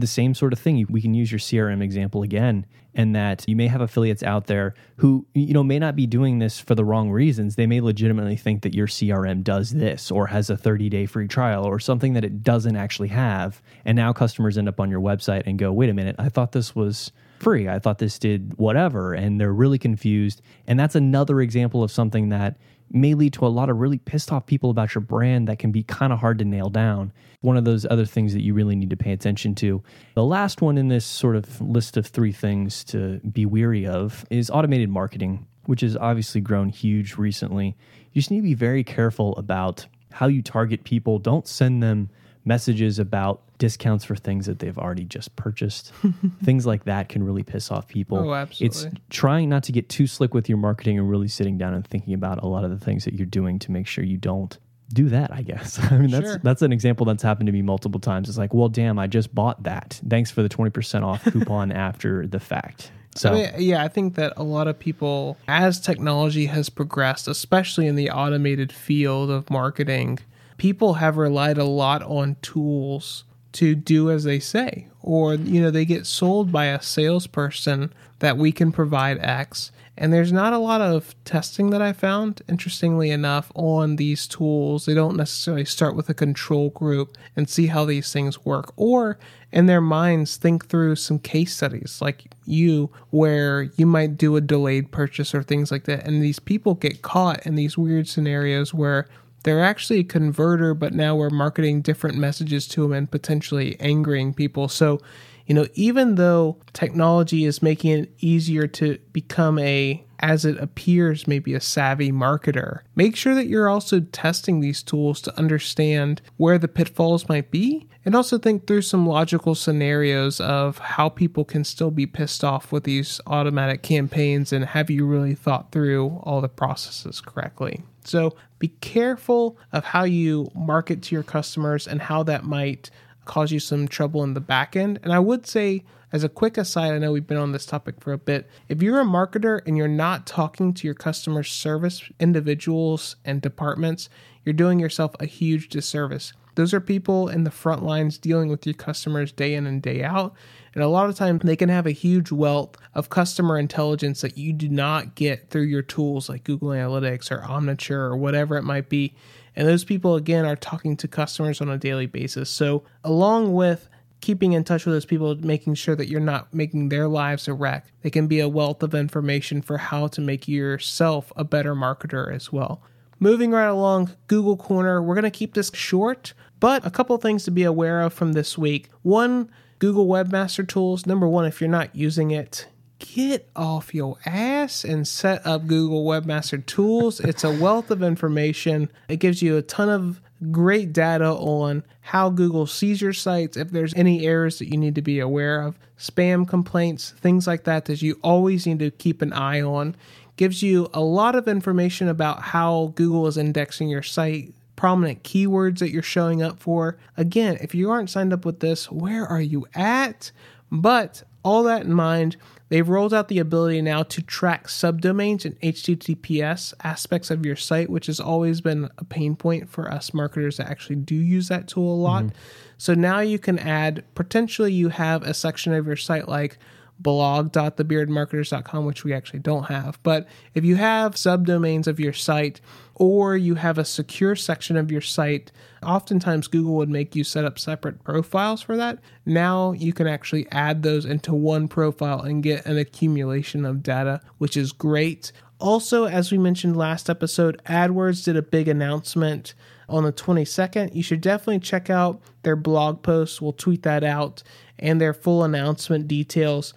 the 0.00 0.06
same 0.06 0.34
sort 0.34 0.52
of 0.52 0.58
thing. 0.58 0.86
We 0.90 1.00
can 1.00 1.14
use 1.14 1.32
your 1.32 1.38
CRM 1.38 1.82
example 1.82 2.22
again, 2.22 2.66
and 2.94 3.14
that 3.16 3.44
you 3.48 3.56
may 3.56 3.66
have 3.66 3.80
affiliates 3.80 4.22
out 4.22 4.46
there 4.46 4.74
who 4.96 5.26
you 5.34 5.54
know 5.54 5.64
may 5.64 5.78
not 5.78 5.96
be 5.96 6.06
doing 6.06 6.38
this 6.38 6.60
for 6.60 6.74
the 6.74 6.84
wrong 6.84 7.10
reasons. 7.10 7.56
They 7.56 7.66
may 7.66 7.80
legitimately 7.80 8.36
think 8.36 8.62
that 8.62 8.74
your 8.74 8.86
CRM 8.86 9.42
does 9.42 9.70
this 9.70 10.10
or 10.10 10.26
has 10.28 10.50
a 10.50 10.56
30 10.56 10.88
day 10.88 11.06
free 11.06 11.28
trial 11.28 11.64
or 11.64 11.78
something 11.78 12.12
that 12.12 12.24
it 12.24 12.42
doesn't 12.42 12.76
actually 12.76 13.08
have. 13.08 13.62
And 13.84 13.96
now 13.96 14.12
customers 14.12 14.58
end 14.58 14.68
up 14.68 14.80
on 14.80 14.90
your 14.90 15.00
website 15.00 15.44
and 15.46 15.58
go, 15.58 15.72
"Wait 15.72 15.90
a 15.90 15.94
minute, 15.94 16.16
I 16.18 16.28
thought 16.28 16.52
this 16.52 16.74
was." 16.74 17.10
Free. 17.38 17.68
I 17.68 17.78
thought 17.78 17.98
this 17.98 18.18
did 18.18 18.54
whatever, 18.56 19.12
and 19.12 19.38
they're 19.38 19.52
really 19.52 19.76
confused. 19.76 20.40
And 20.66 20.80
that's 20.80 20.94
another 20.94 21.42
example 21.42 21.82
of 21.82 21.90
something 21.90 22.30
that 22.30 22.56
may 22.90 23.14
lead 23.14 23.32
to 23.34 23.46
a 23.46 23.48
lot 23.48 23.68
of 23.68 23.78
really 23.78 23.98
pissed 23.98 24.32
off 24.32 24.46
people 24.46 24.70
about 24.70 24.94
your 24.94 25.02
brand 25.02 25.48
that 25.48 25.58
can 25.58 25.72
be 25.72 25.82
kind 25.82 26.12
of 26.12 26.18
hard 26.18 26.38
to 26.38 26.44
nail 26.44 26.70
down. 26.70 27.12
One 27.40 27.56
of 27.56 27.64
those 27.64 27.86
other 27.88 28.06
things 28.06 28.32
that 28.32 28.42
you 28.42 28.54
really 28.54 28.76
need 28.76 28.90
to 28.90 28.96
pay 28.96 29.12
attention 29.12 29.54
to. 29.56 29.82
The 30.14 30.24
last 30.24 30.62
one 30.62 30.78
in 30.78 30.88
this 30.88 31.04
sort 31.04 31.36
of 31.36 31.60
list 31.60 31.96
of 31.96 32.06
three 32.06 32.32
things 32.32 32.84
to 32.84 33.20
be 33.20 33.46
weary 33.46 33.86
of 33.86 34.24
is 34.30 34.50
automated 34.50 34.88
marketing, 34.88 35.46
which 35.66 35.80
has 35.80 35.96
obviously 35.96 36.40
grown 36.40 36.68
huge 36.68 37.16
recently. 37.16 37.76
You 38.12 38.20
just 38.20 38.30
need 38.30 38.38
to 38.38 38.42
be 38.42 38.54
very 38.54 38.84
careful 38.84 39.36
about 39.36 39.86
how 40.12 40.26
you 40.28 40.42
target 40.42 40.84
people. 40.84 41.18
Don't 41.18 41.46
send 41.46 41.82
them 41.82 42.08
messages 42.46 42.98
about 42.98 43.42
discounts 43.58 44.04
for 44.04 44.16
things 44.16 44.46
that 44.46 44.58
they've 44.60 44.78
already 44.78 45.04
just 45.04 45.34
purchased. 45.36 45.92
things 46.44 46.64
like 46.66 46.84
that 46.84 47.08
can 47.08 47.22
really 47.22 47.42
piss 47.42 47.70
off 47.70 47.88
people. 47.88 48.18
Oh, 48.18 48.34
absolutely. 48.34 48.66
It's 48.66 48.86
trying 49.10 49.48
not 49.48 49.64
to 49.64 49.72
get 49.72 49.88
too 49.88 50.06
slick 50.06 50.32
with 50.32 50.48
your 50.48 50.58
marketing 50.58 50.98
and 50.98 51.10
really 51.10 51.28
sitting 51.28 51.58
down 51.58 51.74
and 51.74 51.86
thinking 51.86 52.14
about 52.14 52.42
a 52.42 52.46
lot 52.46 52.64
of 52.64 52.70
the 52.70 52.78
things 52.78 53.04
that 53.04 53.14
you're 53.14 53.26
doing 53.26 53.58
to 53.60 53.70
make 53.72 53.86
sure 53.86 54.04
you 54.04 54.16
don't 54.16 54.56
do 54.92 55.08
that, 55.08 55.32
I 55.32 55.42
guess. 55.42 55.78
I 55.90 55.98
mean, 55.98 56.10
that's 56.10 56.24
Sure. 56.26 56.40
that's 56.42 56.62
an 56.62 56.72
example 56.72 57.04
that's 57.06 57.22
happened 57.22 57.48
to 57.48 57.52
me 57.52 57.62
multiple 57.62 57.98
times. 58.00 58.28
It's 58.28 58.38
like, 58.38 58.54
well, 58.54 58.68
damn, 58.68 58.98
I 58.98 59.06
just 59.08 59.34
bought 59.34 59.64
that. 59.64 60.00
Thanks 60.08 60.30
for 60.30 60.42
the 60.42 60.48
20% 60.48 61.02
off 61.02 61.24
coupon 61.32 61.72
after 61.72 62.26
the 62.26 62.38
fact. 62.40 62.92
So, 63.16 63.30
I 63.30 63.34
mean, 63.34 63.50
yeah, 63.58 63.82
I 63.82 63.88
think 63.88 64.14
that 64.16 64.34
a 64.36 64.42
lot 64.44 64.68
of 64.68 64.78
people, 64.78 65.38
as 65.48 65.80
technology 65.80 66.46
has 66.46 66.68
progressed, 66.68 67.26
especially 67.26 67.86
in 67.86 67.96
the 67.96 68.10
automated 68.10 68.70
field 68.70 69.30
of 69.30 69.48
marketing, 69.48 70.18
people 70.56 70.94
have 70.94 71.16
relied 71.16 71.58
a 71.58 71.64
lot 71.64 72.02
on 72.02 72.36
tools 72.42 73.24
to 73.52 73.74
do 73.74 74.10
as 74.10 74.24
they 74.24 74.38
say. 74.38 74.88
Or, 75.00 75.34
you 75.34 75.62
know, 75.62 75.70
they 75.70 75.84
get 75.84 76.06
sold 76.06 76.52
by 76.52 76.66
a 76.66 76.82
salesperson 76.82 77.92
that 78.18 78.36
we 78.36 78.52
can 78.52 78.72
provide 78.72 79.18
X. 79.20 79.72
And 79.96 80.12
there's 80.12 80.32
not 80.32 80.52
a 80.52 80.58
lot 80.58 80.82
of 80.82 81.14
testing 81.24 81.70
that 81.70 81.80
I 81.80 81.94
found, 81.94 82.42
interestingly 82.48 83.10
enough, 83.10 83.50
on 83.54 83.96
these 83.96 84.26
tools. 84.26 84.84
They 84.84 84.92
don't 84.92 85.16
necessarily 85.16 85.64
start 85.64 85.96
with 85.96 86.10
a 86.10 86.14
control 86.14 86.68
group 86.70 87.16
and 87.34 87.48
see 87.48 87.68
how 87.68 87.86
these 87.86 88.12
things 88.12 88.44
work, 88.44 88.74
or 88.76 89.18
in 89.52 89.64
their 89.64 89.80
minds 89.80 90.36
think 90.36 90.66
through 90.66 90.96
some 90.96 91.18
case 91.18 91.56
studies 91.56 91.98
like 92.02 92.26
you, 92.44 92.90
where 93.08 93.62
you 93.62 93.86
might 93.86 94.18
do 94.18 94.36
a 94.36 94.42
delayed 94.42 94.92
purchase 94.92 95.34
or 95.34 95.42
things 95.42 95.70
like 95.70 95.84
that. 95.84 96.06
And 96.06 96.22
these 96.22 96.40
people 96.40 96.74
get 96.74 97.00
caught 97.00 97.46
in 97.46 97.54
these 97.54 97.78
weird 97.78 98.06
scenarios 98.06 98.74
where 98.74 99.08
they're 99.42 99.62
actually 99.62 100.00
a 100.00 100.04
converter, 100.04 100.74
but 100.74 100.92
now 100.92 101.14
we're 101.14 101.30
marketing 101.30 101.82
different 101.82 102.16
messages 102.16 102.66
to 102.68 102.82
them 102.82 102.92
and 102.92 103.10
potentially 103.10 103.76
angering 103.80 104.34
people. 104.34 104.68
So, 104.68 105.00
you 105.46 105.54
know, 105.54 105.66
even 105.74 106.16
though 106.16 106.58
technology 106.72 107.44
is 107.44 107.62
making 107.62 107.92
it 107.92 108.12
easier 108.18 108.66
to 108.66 108.98
become 109.12 109.58
a, 109.60 110.04
as 110.18 110.44
it 110.44 110.58
appears, 110.58 111.28
maybe 111.28 111.54
a 111.54 111.60
savvy 111.60 112.10
marketer, 112.10 112.80
make 112.96 113.14
sure 113.14 113.34
that 113.34 113.46
you're 113.46 113.68
also 113.68 114.00
testing 114.00 114.60
these 114.60 114.82
tools 114.82 115.20
to 115.22 115.38
understand 115.38 116.22
where 116.36 116.58
the 116.58 116.68
pitfalls 116.68 117.28
might 117.28 117.50
be 117.50 117.88
and 118.06 118.14
also 118.14 118.38
think 118.38 118.66
through 118.66 118.82
some 118.82 119.06
logical 119.06 119.54
scenarios 119.54 120.40
of 120.40 120.78
how 120.78 121.08
people 121.08 121.44
can 121.44 121.64
still 121.64 121.90
be 121.90 122.06
pissed 122.06 122.44
off 122.44 122.70
with 122.70 122.84
these 122.84 123.20
automatic 123.26 123.82
campaigns 123.82 124.52
and 124.52 124.64
have 124.64 124.88
you 124.88 125.04
really 125.04 125.34
thought 125.34 125.72
through 125.72 126.20
all 126.22 126.40
the 126.40 126.48
processes 126.48 127.20
correctly. 127.20 127.82
So 128.06 128.36
be 128.58 128.68
careful 128.68 129.56
of 129.72 129.84
how 129.84 130.04
you 130.04 130.50
market 130.54 131.02
to 131.02 131.14
your 131.14 131.24
customers 131.24 131.86
and 131.86 132.02
how 132.02 132.22
that 132.24 132.44
might 132.44 132.90
cause 133.24 133.50
you 133.50 133.60
some 133.60 133.88
trouble 133.88 134.22
in 134.22 134.34
the 134.34 134.40
back 134.40 134.76
end. 134.76 135.00
And 135.02 135.12
I 135.12 135.18
would 135.18 135.46
say, 135.46 135.84
as 136.12 136.22
a 136.24 136.28
quick 136.28 136.56
aside, 136.56 136.92
I 136.92 136.98
know 136.98 137.12
we've 137.12 137.26
been 137.26 137.36
on 137.36 137.52
this 137.52 137.66
topic 137.66 137.96
for 138.00 138.12
a 138.12 138.18
bit. 138.18 138.48
If 138.68 138.80
you're 138.80 139.00
a 139.00 139.04
marketer 139.04 139.60
and 139.66 139.76
you're 139.76 139.88
not 139.88 140.26
talking 140.26 140.72
to 140.74 140.86
your 140.86 140.94
customer 140.94 141.42
service 141.42 142.04
individuals 142.20 143.16
and 143.24 143.42
departments, 143.42 144.08
you're 144.44 144.52
doing 144.52 144.78
yourself 144.78 145.14
a 145.18 145.26
huge 145.26 145.68
disservice. 145.68 146.32
Those 146.54 146.72
are 146.72 146.80
people 146.80 147.28
in 147.28 147.44
the 147.44 147.50
front 147.50 147.82
lines 147.82 148.16
dealing 148.16 148.48
with 148.48 148.64
your 148.64 148.74
customers 148.74 149.30
day 149.32 149.54
in 149.54 149.66
and 149.66 149.82
day 149.82 150.02
out. 150.02 150.34
And 150.76 150.84
a 150.84 150.88
lot 150.88 151.08
of 151.08 151.16
times 151.16 151.40
they 151.42 151.56
can 151.56 151.70
have 151.70 151.86
a 151.86 151.90
huge 151.90 152.30
wealth 152.30 152.76
of 152.94 153.08
customer 153.08 153.58
intelligence 153.58 154.20
that 154.20 154.36
you 154.36 154.52
do 154.52 154.68
not 154.68 155.14
get 155.14 155.48
through 155.48 155.62
your 155.62 155.80
tools 155.80 156.28
like 156.28 156.44
Google 156.44 156.68
Analytics 156.68 157.30
or 157.30 157.40
Omniture 157.40 157.92
or 157.92 158.14
whatever 158.14 158.58
it 158.58 158.62
might 158.62 158.90
be. 158.90 159.14
And 159.56 159.66
those 159.66 159.84
people, 159.84 160.16
again, 160.16 160.44
are 160.44 160.54
talking 160.54 160.94
to 160.98 161.08
customers 161.08 161.62
on 161.62 161.70
a 161.70 161.78
daily 161.78 162.04
basis. 162.04 162.50
So, 162.50 162.84
along 163.04 163.54
with 163.54 163.88
keeping 164.20 164.52
in 164.52 164.64
touch 164.64 164.84
with 164.84 164.94
those 164.94 165.06
people, 165.06 165.34
making 165.36 165.76
sure 165.76 165.96
that 165.96 166.08
you're 166.08 166.20
not 166.20 166.52
making 166.52 166.90
their 166.90 167.08
lives 167.08 167.48
a 167.48 167.54
wreck, 167.54 167.86
they 168.02 168.10
can 168.10 168.26
be 168.26 168.40
a 168.40 168.48
wealth 168.48 168.82
of 168.82 168.94
information 168.94 169.62
for 169.62 169.78
how 169.78 170.08
to 170.08 170.20
make 170.20 170.46
yourself 170.46 171.32
a 171.36 171.44
better 171.44 171.74
marketer 171.74 172.30
as 172.30 172.52
well. 172.52 172.82
Moving 173.18 173.50
right 173.50 173.64
along, 173.64 174.10
Google 174.26 174.58
Corner, 174.58 175.02
we're 175.02 175.14
going 175.14 175.24
to 175.24 175.30
keep 175.30 175.54
this 175.54 175.70
short, 175.72 176.34
but 176.60 176.84
a 176.84 176.90
couple 176.90 177.16
things 177.16 177.44
to 177.44 177.50
be 177.50 177.62
aware 177.62 178.02
of 178.02 178.12
from 178.12 178.34
this 178.34 178.58
week. 178.58 178.90
One, 179.00 179.48
Google 179.78 180.06
Webmaster 180.06 180.66
Tools. 180.66 181.06
Number 181.06 181.28
one, 181.28 181.44
if 181.44 181.60
you're 181.60 181.70
not 181.70 181.94
using 181.94 182.30
it, 182.30 182.66
get 182.98 183.48
off 183.54 183.94
your 183.94 184.16
ass 184.24 184.84
and 184.84 185.06
set 185.06 185.46
up 185.46 185.66
Google 185.66 186.04
Webmaster 186.04 186.64
Tools. 186.64 187.20
It's 187.20 187.44
a 187.44 187.52
wealth 187.52 187.90
of 187.90 188.02
information. 188.02 188.90
It 189.08 189.18
gives 189.18 189.42
you 189.42 189.56
a 189.56 189.62
ton 189.62 189.88
of 189.88 190.20
great 190.50 190.92
data 190.92 191.30
on 191.30 191.82
how 192.00 192.30
Google 192.30 192.66
sees 192.66 193.00
your 193.00 193.12
sites, 193.12 193.56
if 193.56 193.70
there's 193.70 193.94
any 193.94 194.26
errors 194.26 194.58
that 194.58 194.70
you 194.70 194.76
need 194.76 194.94
to 194.94 195.02
be 195.02 195.18
aware 195.18 195.62
of, 195.62 195.78
spam 195.98 196.46
complaints, 196.46 197.14
things 197.20 197.46
like 197.46 197.64
that 197.64 197.86
that 197.86 198.02
you 198.02 198.18
always 198.22 198.66
need 198.66 198.78
to 198.78 198.90
keep 198.90 199.22
an 199.22 199.32
eye 199.32 199.60
on. 199.60 199.96
Gives 200.36 200.62
you 200.62 200.90
a 200.92 201.00
lot 201.00 201.34
of 201.34 201.48
information 201.48 202.08
about 202.08 202.42
how 202.42 202.92
Google 202.94 203.26
is 203.26 203.38
indexing 203.38 203.88
your 203.88 204.02
site, 204.02 204.54
prominent 204.76 205.22
keywords 205.22 205.78
that 205.78 205.90
you're 205.90 206.02
showing 206.02 206.42
up 206.42 206.60
for. 206.60 206.98
Again, 207.16 207.58
if 207.60 207.74
you 207.74 207.90
aren't 207.90 208.10
signed 208.10 208.32
up 208.32 208.44
with 208.44 208.60
this, 208.60 208.90
where 208.90 209.26
are 209.26 209.40
you 209.40 209.66
at? 209.74 210.30
But 210.70 211.22
all 211.42 211.62
that 211.64 211.82
in 211.82 211.92
mind, 211.92 212.36
they've 212.68 212.88
rolled 212.88 213.14
out 213.14 213.28
the 213.28 213.38
ability 213.38 213.80
now 213.80 214.02
to 214.02 214.20
track 214.22 214.66
subdomains 214.66 215.44
and 215.44 215.58
HTTPS 215.60 216.74
aspects 216.84 217.30
of 217.30 217.46
your 217.46 217.56
site, 217.56 217.88
which 217.88 218.06
has 218.06 218.20
always 218.20 218.60
been 218.60 218.90
a 218.98 219.04
pain 219.04 219.36
point 219.36 219.70
for 219.70 219.90
us 219.90 220.12
marketers 220.12 220.56
that 220.56 220.68
actually 220.68 220.96
do 220.96 221.14
use 221.14 221.48
that 221.48 221.68
tool 221.68 221.94
a 221.94 221.96
lot. 221.96 222.24
Mm-hmm. 222.24 222.36
So 222.78 222.94
now 222.94 223.20
you 223.20 223.38
can 223.38 223.58
add, 223.58 224.04
potentially, 224.14 224.72
you 224.72 224.90
have 224.90 225.22
a 225.22 225.32
section 225.32 225.72
of 225.72 225.86
your 225.86 225.96
site 225.96 226.28
like 226.28 226.58
blog.thebeardmarketers.com, 226.98 228.84
which 228.84 229.04
we 229.04 229.12
actually 229.12 229.40
don't 229.40 229.64
have. 229.64 229.98
But 230.02 230.26
if 230.54 230.64
you 230.64 230.76
have 230.76 231.14
subdomains 231.14 231.86
of 231.86 232.00
your 232.00 232.12
site 232.12 232.60
or 232.94 233.36
you 233.36 233.54
have 233.56 233.78
a 233.78 233.84
secure 233.84 234.34
section 234.34 234.76
of 234.76 234.90
your 234.90 235.00
site, 235.00 235.52
oftentimes 235.82 236.48
Google 236.48 236.74
would 236.76 236.88
make 236.88 237.14
you 237.14 237.24
set 237.24 237.44
up 237.44 237.58
separate 237.58 238.02
profiles 238.02 238.62
for 238.62 238.76
that. 238.76 238.98
Now 239.24 239.72
you 239.72 239.92
can 239.92 240.06
actually 240.06 240.46
add 240.50 240.82
those 240.82 241.04
into 241.04 241.34
one 241.34 241.68
profile 241.68 242.22
and 242.22 242.42
get 242.42 242.64
an 242.66 242.78
accumulation 242.78 243.64
of 243.64 243.82
data, 243.82 244.20
which 244.38 244.56
is 244.56 244.72
great. 244.72 245.32
Also, 245.58 246.04
as 246.04 246.30
we 246.30 246.38
mentioned 246.38 246.76
last 246.76 247.08
episode, 247.08 247.60
AdWords 247.66 248.24
did 248.24 248.36
a 248.36 248.42
big 248.42 248.68
announcement 248.68 249.54
on 249.88 250.04
the 250.04 250.12
22nd. 250.12 250.94
You 250.94 251.02
should 251.02 251.20
definitely 251.20 251.60
check 251.60 251.90
out 251.90 252.20
their 252.42 252.56
blog 252.56 253.02
post. 253.02 253.40
We'll 253.40 253.52
tweet 253.52 253.82
that 253.82 254.04
out 254.04 254.42
and 254.78 255.00
their 255.00 255.14
full 255.14 255.42
announcement 255.42 256.08
details. 256.08 256.74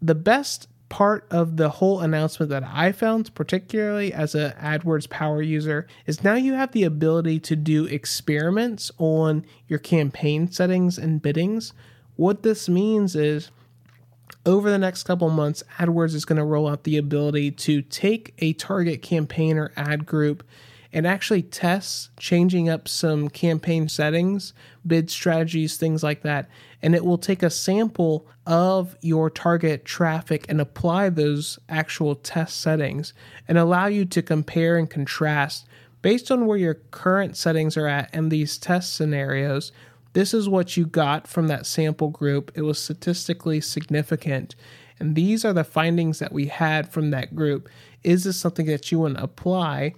The 0.00 0.14
best 0.14 0.68
part 0.88 1.26
of 1.30 1.56
the 1.56 1.68
whole 1.68 2.00
announcement 2.00 2.50
that 2.50 2.62
I 2.64 2.92
found, 2.92 3.34
particularly 3.34 4.12
as 4.12 4.34
a 4.34 4.54
AdWords 4.60 5.10
power 5.10 5.42
user, 5.42 5.86
is 6.06 6.22
now 6.22 6.34
you 6.34 6.54
have 6.54 6.72
the 6.72 6.84
ability 6.84 7.40
to 7.40 7.56
do 7.56 7.86
experiments 7.86 8.90
on 8.98 9.44
your 9.66 9.78
campaign 9.78 10.50
settings 10.50 10.96
and 10.96 11.20
biddings. 11.20 11.72
What 12.14 12.42
this 12.42 12.68
means 12.68 13.16
is 13.16 13.50
over 14.44 14.70
the 14.70 14.78
next 14.78 15.02
couple 15.02 15.28
months, 15.28 15.62
AdWords 15.78 16.14
is 16.14 16.24
going 16.24 16.38
to 16.38 16.44
roll 16.44 16.68
out 16.68 16.84
the 16.84 16.96
ability 16.96 17.50
to 17.52 17.82
take 17.82 18.34
a 18.38 18.52
target 18.54 19.02
campaign 19.02 19.58
or 19.58 19.72
ad 19.76 20.06
group 20.06 20.44
and 20.96 21.06
actually 21.06 21.42
test 21.42 22.08
changing 22.16 22.70
up 22.70 22.88
some 22.88 23.28
campaign 23.28 23.86
settings, 23.86 24.54
bid 24.86 25.10
strategies, 25.10 25.76
things 25.76 26.02
like 26.02 26.22
that. 26.22 26.48
And 26.80 26.94
it 26.94 27.04
will 27.04 27.18
take 27.18 27.42
a 27.42 27.50
sample 27.50 28.26
of 28.46 28.96
your 29.02 29.28
target 29.28 29.84
traffic 29.84 30.46
and 30.48 30.58
apply 30.58 31.10
those 31.10 31.58
actual 31.68 32.14
test 32.14 32.62
settings 32.62 33.12
and 33.46 33.58
allow 33.58 33.88
you 33.88 34.06
to 34.06 34.22
compare 34.22 34.78
and 34.78 34.88
contrast 34.88 35.66
based 36.00 36.30
on 36.30 36.46
where 36.46 36.56
your 36.56 36.76
current 36.92 37.36
settings 37.36 37.76
are 37.76 37.86
at 37.86 38.08
and 38.14 38.32
these 38.32 38.56
test 38.56 38.96
scenarios. 38.96 39.72
This 40.14 40.32
is 40.32 40.48
what 40.48 40.78
you 40.78 40.86
got 40.86 41.28
from 41.28 41.48
that 41.48 41.66
sample 41.66 42.08
group. 42.08 42.50
It 42.54 42.62
was 42.62 42.78
statistically 42.78 43.60
significant. 43.60 44.56
And 44.98 45.14
these 45.14 45.44
are 45.44 45.52
the 45.52 45.62
findings 45.62 46.20
that 46.20 46.32
we 46.32 46.46
had 46.46 46.90
from 46.90 47.10
that 47.10 47.36
group. 47.36 47.68
Is 48.02 48.24
this 48.24 48.38
something 48.38 48.64
that 48.64 48.90
you 48.90 49.00
want 49.00 49.18
to 49.18 49.24
apply? 49.24 49.92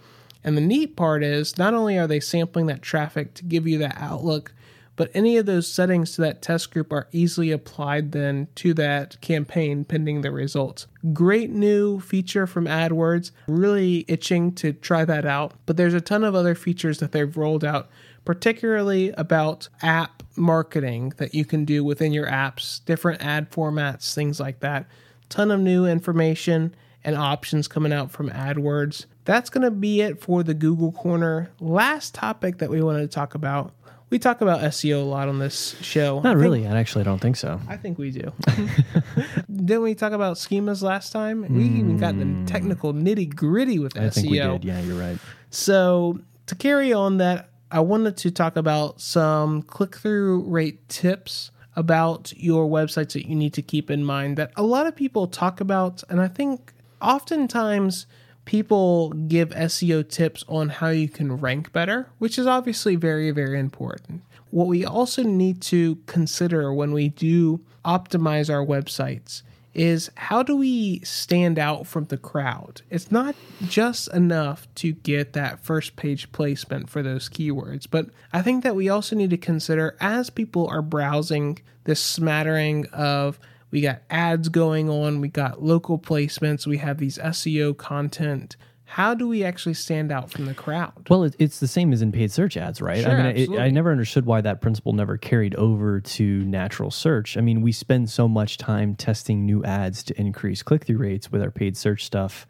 And 0.45 0.57
the 0.57 0.63
neat 0.63 0.97
part 0.97 1.23
is 1.23 1.59
not 1.59 1.75
only 1.75 1.99
are 1.99 2.07
they 2.07 2.21
sampling 2.21 2.67
that 2.67 2.83
traffic 2.83 3.35
to 3.35 3.45
give 3.45 3.67
you 3.67 3.79
that 3.79 3.97
outlook, 3.99 4.55
but 4.99 5.13
any 5.15 5.37
of 5.37 5.47
those 5.47 5.71
settings 5.71 6.17
to 6.17 6.23
that 6.23 6.43
test 6.43 6.73
group 6.73 6.93
are 6.93 7.07
easily 7.13 7.53
applied 7.53 8.11
then 8.11 8.49
to 8.57 8.75
that 8.75 9.21
campaign 9.21 9.85
pending 9.85 10.23
the 10.23 10.33
results. 10.33 10.89
Great 11.13 11.51
new 11.51 12.01
feature 12.01 12.49
from 12.49 12.65
AdWords. 12.65 13.31
Really 13.47 14.05
itching 14.09 14.53
to 14.57 14.73
try 14.73 15.05
that 15.05 15.25
out. 15.25 15.55
But 15.67 15.77
there's 15.77 15.95
a 15.95 16.01
ton 16.01 16.25
of 16.25 16.35
other 16.35 16.57
features 16.57 16.99
that 16.99 17.13
they've 17.13 17.37
rolled 17.37 17.65
out, 17.65 17.89
particularly 18.25 19.11
about 19.11 19.69
app 19.83 20.25
marketing 20.35 21.13
that 21.19 21.33
you 21.33 21.45
can 21.45 21.65
do 21.65 21.85
within 21.85 22.13
your 22.13 22.27
apps, 22.27 22.85
different 22.85 23.23
ad 23.23 23.53
formats, 23.53 24.13
things 24.13 24.41
like 24.41 24.59
that. 24.61 24.87
Ton 25.29 25.53
of 25.53 25.61
new 25.61 25.87
information 25.87 26.75
and 27.05 27.15
options 27.15 27.69
coming 27.69 27.93
out 27.93 28.11
from 28.11 28.31
AdWords. 28.31 29.07
That's 29.29 29.51
going 29.51 29.63
to 29.63 29.71
be 29.71 30.01
it 30.01 30.23
for 30.23 30.43
the 30.43 30.55
Google 30.55 30.91
Corner. 30.91 31.51
Last 31.61 32.15
topic 32.15 32.59
that 32.59 32.71
we 32.71 32.81
wanted 32.81 33.03
to 33.03 33.09
talk 33.09 33.35
about. 33.35 33.73
We 34.09 34.19
talk 34.19 34.41
about 34.41 34.61
SEO 34.63 35.03
a 35.03 35.05
lot 35.05 35.29
on 35.29 35.39
this 35.39 35.77
show. 35.83 36.21
Not 36.21 36.39
really. 36.39 36.67
I 36.67 36.79
actually 36.79 37.05
don't 37.05 37.19
think 37.21 37.37
so. 37.37 37.61
I 37.69 37.77
think 37.77 37.99
we 37.99 38.11
do. 38.11 38.33
Didn't 39.55 39.83
we 39.83 39.95
talk 39.95 40.13
about 40.13 40.37
schemas 40.39 40.83
last 40.83 41.13
time? 41.13 41.43
We 41.55 41.65
even 41.65 41.99
got 41.99 42.19
the 42.19 42.25
technical 42.47 42.95
nitty 42.95 43.35
gritty 43.37 43.79
with 43.79 43.93
Hmm. 43.93 44.01
I 44.01 44.07
SEO. 44.07 44.15
think 44.15 44.31
we 44.31 44.39
did. 44.39 44.65
Yeah, 44.65 44.81
you're 44.81 44.99
right. 44.99 45.19
So 45.51 46.21
to 46.47 46.55
carry 46.55 46.91
on 46.95 47.19
that, 47.19 47.51
I 47.71 47.81
wanted 47.81 48.17
to 48.17 48.31
talk 48.31 48.57
about 48.57 48.99
some 49.03 49.61
click 49.63 49.97
through 49.97 50.45
rate 50.45 50.89
tips 50.89 51.51
about 51.77 52.33
your 52.35 52.67
websites 52.67 53.13
that 53.13 53.29
you 53.29 53.35
need 53.37 53.53
to 53.55 53.63
keep 53.63 53.91
in 53.91 54.05
mind 54.05 54.39
that 54.39 54.53
a 54.57 54.63
lot 54.63 54.87
of 54.87 54.97
people 54.97 55.27
talk 55.27 55.61
about. 55.61 56.03
And 56.09 56.19
I 56.19 56.29
think 56.29 56.73
oftentimes 57.03 58.07
people 58.49 59.11
give 59.11 59.51
SEO 59.51 60.09
tips 60.09 60.43
on 60.49 60.71
how 60.71 60.89
you 60.89 61.07
can 61.07 61.37
rank 61.37 61.71
better, 61.71 62.09
which 62.17 62.39
is 62.39 62.47
obviously 62.47 62.97
very, 62.97 63.31
very 63.31 63.59
important. 63.61 64.23
What 64.51 64.69
we 64.69 64.87
also 64.87 65.23
need 65.23 65.61
to 65.65 65.97
consider 66.07 66.73
when 66.73 66.93
we 66.93 67.11
do 67.11 67.61
optimize 67.85 68.49
our 68.49 68.65
websites 68.65 69.43
is 69.75 70.11
how 70.15 70.43
do 70.43 70.57
we 70.57 71.01
stand 71.01 71.59
out 71.59 71.87
from 71.87 72.07
the 72.07 72.17
crowd? 72.17 72.81
It's 72.89 73.13
not 73.13 73.35
just 73.67 74.09
enough 74.15 74.67
to 74.77 74.93
get 74.93 75.35
that 75.35 75.61
first 75.63 75.97
page 75.97 76.33
placement 76.33 76.89
for 76.89 77.03
those 77.03 77.29
keywords, 77.29 77.87
but 77.91 78.07
I 78.33 78.41
think 78.41 78.65
that 78.65 78.75
we 78.75 78.89
also 78.89 79.15
need 79.15 79.29
to 79.29 79.37
consider 79.37 79.95
as 80.01 80.31
people 80.31 80.67
are 80.69 80.81
browsing 80.81 81.59
this 81.85 82.01
smattering 82.01 82.87
of 82.95 83.39
we 83.71 83.81
got 83.81 84.03
ads 84.11 84.49
going 84.49 84.89
on, 84.89 85.21
we 85.21 85.29
got 85.29 85.63
local 85.63 85.99
placements, 85.99 86.67
we 86.67 86.79
have 86.79 86.99
these 86.99 87.19
SEO 87.19 87.77
content. 87.77 88.57
How 88.85 89.13
do 89.13 89.29
we 89.29 89.45
actually 89.45 89.75
stand 89.75 90.11
out 90.11 90.31
from 90.31 90.47
the 90.47 90.55
crowd? 90.55 91.09
Well, 91.11 91.25
it, 91.25 91.37
it's 91.39 91.61
the 91.61 91.69
same 91.69 91.93
as 91.93 92.01
in 92.01 92.11
paid 92.11 92.33
search 92.33 92.57
ads, 92.57 92.81
right? 92.81 93.03
Sure, 93.03 93.11
I 93.11 93.33
mean, 93.33 93.37
it, 93.37 93.59
I 93.59 93.69
never 93.69 93.93
understood 93.93 94.25
why 94.25 94.41
that 94.41 94.63
principle 94.63 94.95
never 94.95 95.19
carried 95.19 95.55
over 95.57 96.01
to 96.01 96.45
natural 96.47 96.91
search. 96.91 97.37
I 97.37 97.43
mean, 97.43 97.61
we 97.61 97.71
spend 97.71 98.09
so 98.09 98.27
much 98.27 98.57
time 98.57 98.95
testing 98.95 99.45
new 99.45 99.63
ads 99.63 100.03
to 100.05 100.19
increase 100.19 100.63
click 100.63 100.85
through 100.85 100.97
rates 100.97 101.31
with 101.31 101.43
our 101.43 101.51
paid 101.51 101.77
search 101.77 102.07
stuff. 102.07 102.47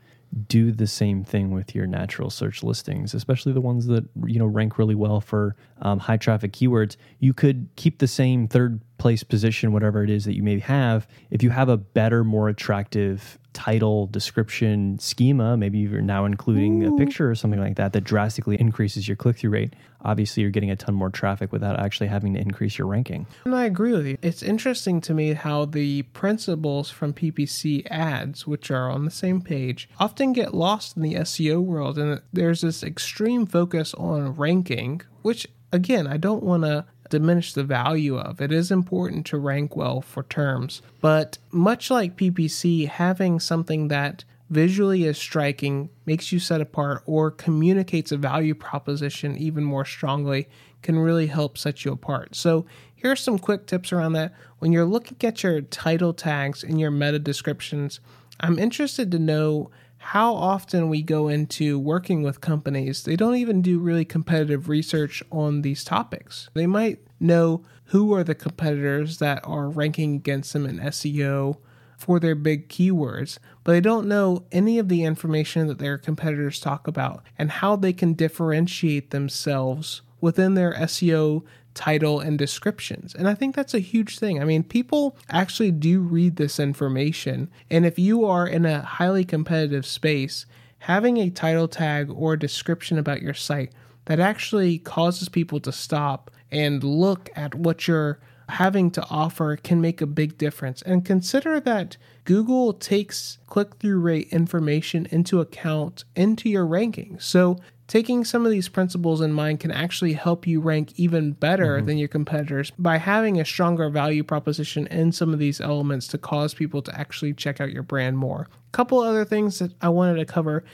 Do 0.46 0.72
the 0.72 0.86
same 0.86 1.24
thing 1.24 1.52
with 1.52 1.74
your 1.74 1.86
natural 1.86 2.30
search 2.30 2.62
listings, 2.62 3.14
especially 3.14 3.52
the 3.52 3.60
ones 3.60 3.86
that 3.86 4.04
you 4.26 4.38
know 4.38 4.46
rank 4.46 4.78
really 4.78 4.94
well 4.94 5.20
for 5.20 5.56
um, 5.80 5.98
high 5.98 6.16
traffic 6.16 6.52
keywords. 6.52 6.96
You 7.18 7.32
could 7.32 7.68
keep 7.76 7.98
the 7.98 8.06
same 8.06 8.46
third 8.46 8.80
place 8.98 9.22
position, 9.22 9.72
whatever 9.72 10.02
it 10.04 10.10
is 10.10 10.24
that 10.24 10.34
you 10.34 10.42
may 10.42 10.58
have, 10.58 11.06
if 11.30 11.42
you 11.42 11.50
have 11.50 11.68
a 11.68 11.76
better, 11.76 12.24
more 12.24 12.48
attractive 12.48 13.38
title, 13.58 14.06
description, 14.06 14.96
schema. 15.00 15.56
Maybe 15.56 15.80
you're 15.80 16.00
now 16.00 16.26
including 16.26 16.84
a 16.84 16.92
picture 16.92 17.28
or 17.28 17.34
something 17.34 17.58
like 17.58 17.74
that 17.74 17.92
that 17.92 18.04
drastically 18.04 18.54
increases 18.54 19.08
your 19.08 19.16
click 19.16 19.38
through 19.38 19.50
rate. 19.50 19.74
Obviously, 20.04 20.42
you're 20.42 20.52
getting 20.52 20.70
a 20.70 20.76
ton 20.76 20.94
more 20.94 21.10
traffic 21.10 21.50
without 21.50 21.80
actually 21.80 22.06
having 22.06 22.34
to 22.34 22.40
increase 22.40 22.78
your 22.78 22.86
ranking. 22.86 23.26
And 23.44 23.56
I 23.56 23.64
agree 23.64 23.90
with 23.90 24.06
you. 24.06 24.16
It's 24.22 24.44
interesting 24.44 25.00
to 25.00 25.12
me 25.12 25.32
how 25.32 25.64
the 25.64 26.02
principles 26.02 26.88
from 26.88 27.12
PPC 27.12 27.84
ads, 27.90 28.46
which 28.46 28.70
are 28.70 28.88
on 28.88 29.04
the 29.04 29.10
same 29.10 29.42
page, 29.42 29.88
often 29.98 30.32
get 30.32 30.54
lost 30.54 30.96
in 30.96 31.02
the 31.02 31.14
SEO 31.14 31.60
world. 31.60 31.98
And 31.98 32.22
there's 32.32 32.60
this 32.60 32.84
extreme 32.84 33.44
focus 33.44 33.92
on 33.94 34.36
ranking, 34.36 35.02
which, 35.22 35.48
again, 35.72 36.06
I 36.06 36.16
don't 36.16 36.44
want 36.44 36.62
to 36.62 36.84
diminish 37.08 37.52
the 37.52 37.64
value 37.64 38.18
of. 38.18 38.40
It 38.40 38.52
is 38.52 38.70
important 38.70 39.26
to 39.26 39.38
rank 39.38 39.76
well 39.76 40.00
for 40.00 40.22
terms. 40.24 40.82
But 41.00 41.38
much 41.50 41.90
like 41.90 42.16
PPC, 42.16 42.88
having 42.88 43.40
something 43.40 43.88
that 43.88 44.24
visually 44.50 45.04
is 45.04 45.18
striking, 45.18 45.90
makes 46.06 46.32
you 46.32 46.38
set 46.38 46.60
apart, 46.60 47.02
or 47.06 47.30
communicates 47.30 48.12
a 48.12 48.16
value 48.16 48.54
proposition 48.54 49.36
even 49.36 49.64
more 49.64 49.84
strongly 49.84 50.48
can 50.82 50.98
really 50.98 51.26
help 51.26 51.58
set 51.58 51.84
you 51.84 51.92
apart. 51.92 52.34
So, 52.34 52.64
here 52.94 53.12
are 53.12 53.16
some 53.16 53.38
quick 53.38 53.66
tips 53.66 53.92
around 53.92 54.14
that. 54.14 54.34
When 54.58 54.72
you're 54.72 54.84
looking 54.84 55.16
at 55.22 55.42
your 55.44 55.60
title 55.60 56.12
tags 56.12 56.64
and 56.64 56.80
your 56.80 56.90
meta 56.90 57.20
descriptions, 57.20 58.00
I'm 58.40 58.58
interested 58.58 59.10
to 59.12 59.18
know 59.18 59.70
how 60.12 60.34
often 60.34 60.88
we 60.88 61.02
go 61.02 61.28
into 61.28 61.78
working 61.78 62.22
with 62.22 62.40
companies. 62.40 63.02
They 63.02 63.14
don't 63.14 63.36
even 63.36 63.60
do 63.60 63.78
really 63.78 64.06
competitive 64.06 64.66
research 64.66 65.22
on 65.30 65.60
these 65.60 65.84
topics. 65.84 66.48
They 66.54 66.66
might 66.66 67.00
know 67.20 67.62
who 67.88 68.14
are 68.14 68.24
the 68.24 68.34
competitors 68.34 69.18
that 69.18 69.42
are 69.44 69.68
ranking 69.68 70.14
against 70.14 70.54
them 70.54 70.64
in 70.64 70.78
SEO 70.78 71.58
for 71.98 72.18
their 72.18 72.34
big 72.34 72.70
keywords, 72.70 73.38
but 73.64 73.72
they 73.72 73.82
don't 73.82 74.08
know 74.08 74.44
any 74.50 74.78
of 74.78 74.88
the 74.88 75.04
information 75.04 75.66
that 75.66 75.78
their 75.78 75.98
competitors 75.98 76.58
talk 76.58 76.88
about 76.88 77.22
and 77.36 77.50
how 77.50 77.76
they 77.76 77.92
can 77.92 78.14
differentiate 78.14 79.10
themselves 79.10 80.00
within 80.22 80.54
their 80.54 80.72
SEO 80.72 81.42
title 81.74 82.20
and 82.20 82.38
descriptions. 82.38 83.14
And 83.14 83.28
I 83.28 83.34
think 83.34 83.54
that's 83.54 83.74
a 83.74 83.78
huge 83.78 84.18
thing. 84.18 84.40
I 84.40 84.44
mean, 84.44 84.62
people 84.62 85.16
actually 85.28 85.70
do 85.70 86.00
read 86.00 86.36
this 86.36 86.58
information. 86.58 87.50
And 87.70 87.86
if 87.86 87.98
you 87.98 88.24
are 88.24 88.46
in 88.46 88.66
a 88.66 88.82
highly 88.82 89.24
competitive 89.24 89.86
space, 89.86 90.46
having 90.80 91.18
a 91.18 91.30
title 91.30 91.68
tag 91.68 92.10
or 92.10 92.36
description 92.36 92.98
about 92.98 93.22
your 93.22 93.34
site 93.34 93.72
that 94.06 94.20
actually 94.20 94.78
causes 94.78 95.28
people 95.28 95.60
to 95.60 95.72
stop 95.72 96.30
and 96.50 96.82
look 96.82 97.30
at 97.36 97.54
what 97.54 97.86
you're 97.86 98.18
having 98.48 98.90
to 98.90 99.04
offer 99.10 99.56
can 99.56 99.80
make 99.80 100.00
a 100.00 100.06
big 100.06 100.38
difference. 100.38 100.82
And 100.82 101.04
consider 101.04 101.60
that 101.60 101.96
Google 102.24 102.72
takes 102.72 103.38
click 103.46 103.76
through 103.76 104.00
rate 104.00 104.28
information 104.30 105.06
into 105.10 105.40
account 105.40 106.04
into 106.16 106.48
your 106.48 106.66
ranking. 106.66 107.18
So, 107.20 107.58
taking 107.88 108.22
some 108.24 108.44
of 108.44 108.52
these 108.52 108.68
principles 108.68 109.20
in 109.20 109.32
mind 109.32 109.58
can 109.58 109.72
actually 109.72 110.12
help 110.12 110.46
you 110.46 110.60
rank 110.60 110.92
even 110.96 111.32
better 111.32 111.78
mm-hmm. 111.78 111.86
than 111.86 111.98
your 111.98 112.08
competitors 112.08 112.70
by 112.78 112.98
having 112.98 113.40
a 113.40 113.44
stronger 113.44 113.88
value 113.88 114.22
proposition 114.22 114.86
in 114.88 115.10
some 115.10 115.32
of 115.32 115.38
these 115.38 115.60
elements 115.60 116.06
to 116.06 116.18
cause 116.18 116.54
people 116.54 116.82
to 116.82 116.96
actually 116.96 117.32
check 117.32 117.60
out 117.60 117.72
your 117.72 117.82
brand 117.82 118.16
more. 118.18 118.46
A 118.68 118.70
couple 118.72 119.00
other 119.00 119.24
things 119.24 119.58
that 119.58 119.72
I 119.80 119.88
wanted 119.88 120.16
to 120.16 120.26
cover. 120.26 120.64